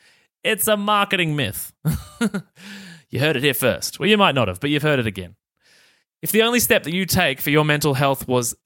It's 0.42 0.68
a 0.68 0.76
marketing 0.76 1.36
myth. 1.36 1.72
you 3.10 3.20
heard 3.20 3.36
it 3.36 3.42
here 3.42 3.54
first. 3.54 4.00
Well, 4.00 4.08
you 4.08 4.16
might 4.16 4.34
not 4.34 4.48
have, 4.48 4.60
but 4.60 4.70
you've 4.70 4.82
heard 4.82 4.98
it 4.98 5.06
again. 5.06 5.36
If 6.26 6.32
the 6.32 6.42
only 6.42 6.58
step 6.58 6.82
that 6.82 6.92
you 6.92 7.06
take 7.06 7.40
for 7.40 7.50
your 7.50 7.64
mental 7.64 7.94
health 7.94 8.26
was 8.26 8.56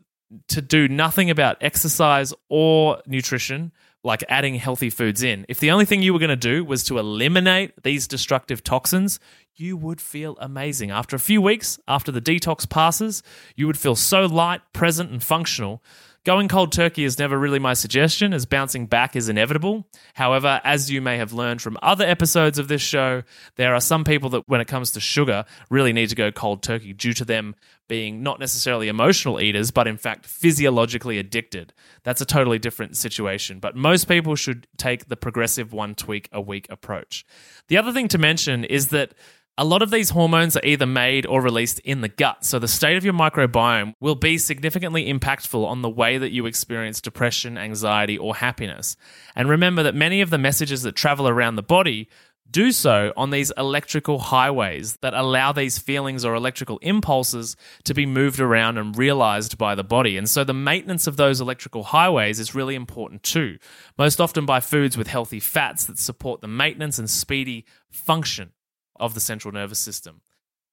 to 0.49 0.62
do 0.62 0.88
nothing 0.88 1.29
about 1.29 1.59
exercise 1.61 2.33
or 2.49 3.03
nutrition, 3.07 3.73
like 4.03 4.25
adding 4.31 4.55
healthy 4.55 4.88
foods 4.88 5.23
in, 5.23 5.44
if 5.46 5.61
the 5.61 5.70
only 5.70 5.85
thing 5.85 6.01
you 6.01 6.14
were 6.14 6.18
going 6.18 6.31
to 6.31 6.37
do 6.37 6.64
was 6.64 6.83
to 6.85 6.96
eliminate 6.96 7.83
these 7.83 8.09
destructive 8.09 8.64
toxins, 8.64 9.20
you 9.57 9.77
would 9.77 10.01
feel 10.01 10.38
amazing. 10.40 10.90
After 10.90 11.16
a 11.16 11.18
few 11.18 11.42
weeks, 11.42 11.79
after 11.87 12.11
the 12.11 12.23
detox 12.23 12.66
passes, 12.66 13.23
you 13.57 13.66
would 13.66 13.79
feel 13.79 13.94
so 13.94 14.25
light, 14.25 14.62
present, 14.73 15.11
and 15.11 15.23
functional 15.23 15.83
Going 16.26 16.48
cold 16.48 16.70
turkey 16.70 17.04
is 17.04 17.18
never 17.18 17.38
really 17.38 17.59
my 17.59 17.72
suggestion, 17.72 18.35
as 18.35 18.44
bouncing 18.44 18.85
back 18.85 19.16
is 19.16 19.30
inevitable. 19.30 19.87
However, 20.12 20.61
as 20.64 20.90
you 20.90 21.00
may 21.00 21.16
have 21.16 21.33
learned 21.33 21.62
from 21.62 21.78
other 21.80 22.04
episodes 22.04 22.59
of 22.59 22.68
this 22.68 22.83
show, 22.83 23.22
there 23.56 23.74
are 23.74 23.80
some 23.80 24.04
people 24.04 24.28
that, 24.30 24.46
when 24.46 24.61
it 24.61 24.68
comes 24.68 24.90
to 24.92 25.00
sugar, 25.00 25.46
really 25.70 25.94
need 25.94 26.11
to 26.11 26.14
go 26.14 26.30
cold 26.30 26.62
turkey 26.62 26.92
due 26.92 27.14
to 27.14 27.24
them 27.24 27.54
being 27.88 28.22
not 28.22 28.38
necessarily 28.38 28.88
emotional 28.88 29.40
eaters, 29.40 29.70
but 29.70 29.88
in 29.88 29.96
fact 29.96 30.26
physiologically 30.26 31.18
addicted. 31.18 31.72
That's 32.02 32.20
a 32.20 32.26
totally 32.26 32.59
different 32.59 32.98
situation. 32.98 33.59
But 33.59 33.74
most 33.74 34.06
people 34.06 34.37
should 34.37 34.66
take 34.76 35.09
the 35.09 35.16
progressive 35.16 35.72
one 35.72 35.94
tweak 35.94 36.28
a 36.33 36.40
week 36.40 36.66
approach. 36.68 37.24
The 37.68 37.78
other 37.78 37.92
thing 37.92 38.09
to 38.09 38.18
mention 38.18 38.64
is 38.64 38.88
that 38.88 39.14
a 39.58 39.64
lot 39.64 39.82
of 39.82 39.90
these 39.90 40.10
hormones 40.10 40.56
are 40.56 40.64
either 40.64 40.86
made 40.86 41.26
or 41.26 41.42
released 41.42 41.80
in 41.80 42.00
the 42.00 42.08
gut, 42.08 42.44
so 42.44 42.58
the 42.58 42.68
state 42.68 42.96
of 42.96 43.04
your 43.04 43.12
microbiome 43.12 43.92
will 44.00 44.14
be 44.14 44.38
significantly 44.38 45.12
impactful 45.12 45.66
on 45.66 45.82
the 45.82 45.90
way 45.90 46.16
that 46.16 46.32
you 46.32 46.46
experience 46.46 47.00
depression, 47.00 47.58
anxiety, 47.58 48.16
or 48.16 48.36
happiness. 48.36 48.96
And 49.36 49.48
remember 49.48 49.82
that 49.82 49.94
many 49.94 50.22
of 50.22 50.30
the 50.30 50.38
messages 50.38 50.82
that 50.82 50.96
travel 50.96 51.28
around 51.28 51.56
the 51.56 51.62
body 51.62 52.08
do 52.50 52.72
so 52.72 53.12
on 53.16 53.30
these 53.30 53.52
electrical 53.56 54.18
highways 54.18 54.96
that 55.02 55.14
allow 55.14 55.52
these 55.52 55.78
feelings 55.78 56.24
or 56.24 56.34
electrical 56.34 56.78
impulses 56.78 57.56
to 57.84 57.94
be 57.94 58.06
moved 58.06 58.40
around 58.40 58.78
and 58.78 58.96
realized 58.96 59.56
by 59.56 59.74
the 59.74 59.84
body. 59.84 60.16
And 60.16 60.28
so 60.28 60.42
the 60.42 60.54
maintenance 60.54 61.06
of 61.06 61.16
those 61.16 61.40
electrical 61.40 61.84
highways 61.84 62.40
is 62.40 62.54
really 62.54 62.74
important 62.74 63.22
too, 63.22 63.58
most 63.98 64.20
often 64.20 64.46
by 64.46 64.60
foods 64.60 64.96
with 64.96 65.06
healthy 65.06 65.38
fats 65.38 65.84
that 65.84 65.98
support 65.98 66.40
the 66.40 66.48
maintenance 66.48 66.98
and 66.98 67.08
speedy 67.08 67.66
function 67.90 68.52
of 69.00 69.14
the 69.14 69.20
central 69.20 69.52
nervous 69.52 69.78
system. 69.78 70.20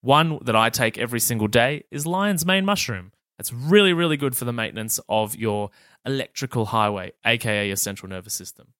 One 0.01 0.39
that 0.43 0.55
I 0.55 0.69
take 0.69 0.97
every 0.97 1.19
single 1.19 1.47
day 1.47 1.83
is 1.89 2.05
lion's 2.05 2.45
mane 2.45 2.65
mushroom. 2.65 3.11
It's 3.39 3.53
really, 3.53 3.93
really 3.93 4.17
good 4.17 4.35
for 4.35 4.45
the 4.45 4.53
maintenance 4.53 4.99
of 5.09 5.35
your 5.35 5.69
electrical 6.05 6.67
highway, 6.67 7.13
aka 7.25 7.67
your 7.67 7.75
central 7.75 8.09
nervous 8.09 8.33
system. 8.33 8.73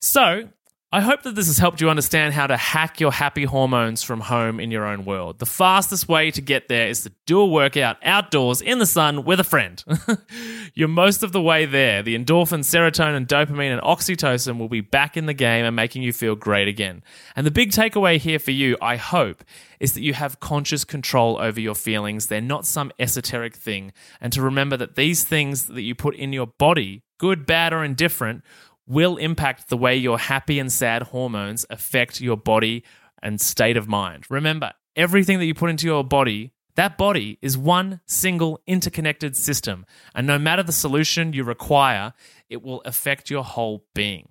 So, 0.00 0.48
I 0.90 1.02
hope 1.02 1.20
that 1.24 1.34
this 1.34 1.48
has 1.48 1.58
helped 1.58 1.82
you 1.82 1.90
understand 1.90 2.32
how 2.32 2.46
to 2.46 2.56
hack 2.56 2.98
your 2.98 3.12
happy 3.12 3.44
hormones 3.44 4.02
from 4.02 4.20
home 4.20 4.58
in 4.58 4.70
your 4.70 4.86
own 4.86 5.04
world. 5.04 5.38
The 5.38 5.44
fastest 5.44 6.08
way 6.08 6.30
to 6.30 6.40
get 6.40 6.68
there 6.68 6.88
is 6.88 7.02
to 7.02 7.12
do 7.26 7.40
a 7.40 7.46
workout 7.46 7.98
outdoors 8.02 8.62
in 8.62 8.78
the 8.78 8.86
sun 8.86 9.24
with 9.24 9.38
a 9.38 9.44
friend. 9.44 9.84
You're 10.74 10.88
most 10.88 11.22
of 11.22 11.32
the 11.32 11.42
way 11.42 11.66
there. 11.66 12.02
The 12.02 12.18
endorphin, 12.18 12.60
serotonin, 12.60 13.26
dopamine, 13.26 13.70
and 13.70 13.82
oxytocin 13.82 14.56
will 14.58 14.70
be 14.70 14.80
back 14.80 15.18
in 15.18 15.26
the 15.26 15.34
game 15.34 15.66
and 15.66 15.76
making 15.76 16.04
you 16.04 16.12
feel 16.14 16.34
great 16.34 16.68
again. 16.68 17.02
And 17.36 17.46
the 17.46 17.50
big 17.50 17.72
takeaway 17.72 18.16
here 18.16 18.38
for 18.38 18.52
you, 18.52 18.78
I 18.80 18.96
hope, 18.96 19.44
is 19.80 19.92
that 19.92 20.00
you 20.00 20.14
have 20.14 20.40
conscious 20.40 20.84
control 20.84 21.38
over 21.38 21.60
your 21.60 21.74
feelings. 21.74 22.28
They're 22.28 22.40
not 22.40 22.64
some 22.64 22.92
esoteric 22.98 23.54
thing. 23.54 23.92
And 24.22 24.32
to 24.32 24.40
remember 24.40 24.78
that 24.78 24.96
these 24.96 25.22
things 25.22 25.66
that 25.66 25.82
you 25.82 25.94
put 25.94 26.14
in 26.14 26.32
your 26.32 26.46
body, 26.46 27.02
good, 27.18 27.44
bad, 27.44 27.74
or 27.74 27.84
indifferent, 27.84 28.42
will 28.88 29.16
impact 29.16 29.68
the 29.68 29.76
way 29.76 29.96
your 29.96 30.18
happy 30.18 30.58
and 30.58 30.72
sad 30.72 31.02
hormones 31.04 31.66
affect 31.70 32.20
your 32.20 32.36
body 32.36 32.82
and 33.22 33.40
state 33.40 33.76
of 33.76 33.86
mind. 33.86 34.24
Remember, 34.30 34.72
everything 34.96 35.38
that 35.38 35.44
you 35.44 35.54
put 35.54 35.70
into 35.70 35.86
your 35.86 36.02
body, 36.02 36.52
that 36.76 36.96
body 36.96 37.38
is 37.42 37.58
one 37.58 38.00
single 38.06 38.60
interconnected 38.66 39.36
system. 39.36 39.84
And 40.14 40.26
no 40.26 40.38
matter 40.38 40.62
the 40.62 40.72
solution 40.72 41.32
you 41.32 41.44
require, 41.44 42.14
it 42.48 42.62
will 42.62 42.80
affect 42.84 43.30
your 43.30 43.44
whole 43.44 43.84
being. 43.94 44.30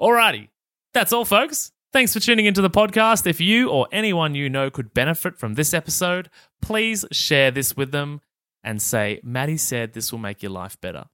Alrighty, 0.00 0.48
that's 0.94 1.12
all, 1.12 1.24
folks. 1.24 1.72
Thanks 1.92 2.12
for 2.12 2.20
tuning 2.20 2.46
into 2.46 2.60
the 2.60 2.70
podcast. 2.70 3.26
If 3.26 3.40
you 3.40 3.70
or 3.70 3.88
anyone 3.90 4.34
you 4.34 4.50
know 4.50 4.70
could 4.70 4.92
benefit 4.92 5.38
from 5.38 5.54
this 5.54 5.72
episode, 5.72 6.28
please 6.60 7.04
share 7.10 7.50
this 7.50 7.76
with 7.76 7.92
them 7.92 8.20
and 8.64 8.82
say, 8.82 9.20
Maddie 9.22 9.56
said 9.56 9.92
this 9.92 10.12
will 10.12 10.18
make 10.18 10.42
your 10.42 10.50
life 10.52 10.80
better. 10.80 11.04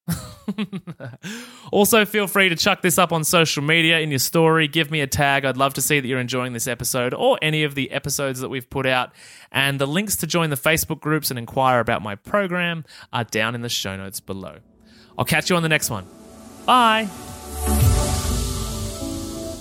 also, 1.72 2.04
feel 2.04 2.26
free 2.26 2.48
to 2.48 2.56
chuck 2.56 2.82
this 2.82 2.98
up 2.98 3.12
on 3.12 3.24
social 3.24 3.62
media 3.62 4.00
in 4.00 4.10
your 4.10 4.18
story. 4.18 4.66
Give 4.66 4.90
me 4.90 5.00
a 5.00 5.06
tag. 5.06 5.44
I'd 5.44 5.56
love 5.56 5.74
to 5.74 5.82
see 5.82 6.00
that 6.00 6.06
you're 6.06 6.20
enjoying 6.20 6.52
this 6.52 6.66
episode 6.66 7.14
or 7.14 7.38
any 7.42 7.64
of 7.64 7.74
the 7.74 7.90
episodes 7.90 8.40
that 8.40 8.48
we've 8.48 8.68
put 8.68 8.86
out. 8.86 9.12
And 9.52 9.78
the 9.78 9.86
links 9.86 10.16
to 10.16 10.26
join 10.26 10.50
the 10.50 10.56
Facebook 10.56 11.00
groups 11.00 11.30
and 11.30 11.38
inquire 11.38 11.80
about 11.80 12.02
my 12.02 12.14
program 12.14 12.84
are 13.12 13.24
down 13.24 13.54
in 13.54 13.60
the 13.60 13.68
show 13.68 13.96
notes 13.96 14.20
below. 14.20 14.58
I'll 15.18 15.24
catch 15.24 15.50
you 15.50 15.56
on 15.56 15.62
the 15.62 15.68
next 15.68 15.90
one. 15.90 16.06
Bye. 16.66 17.08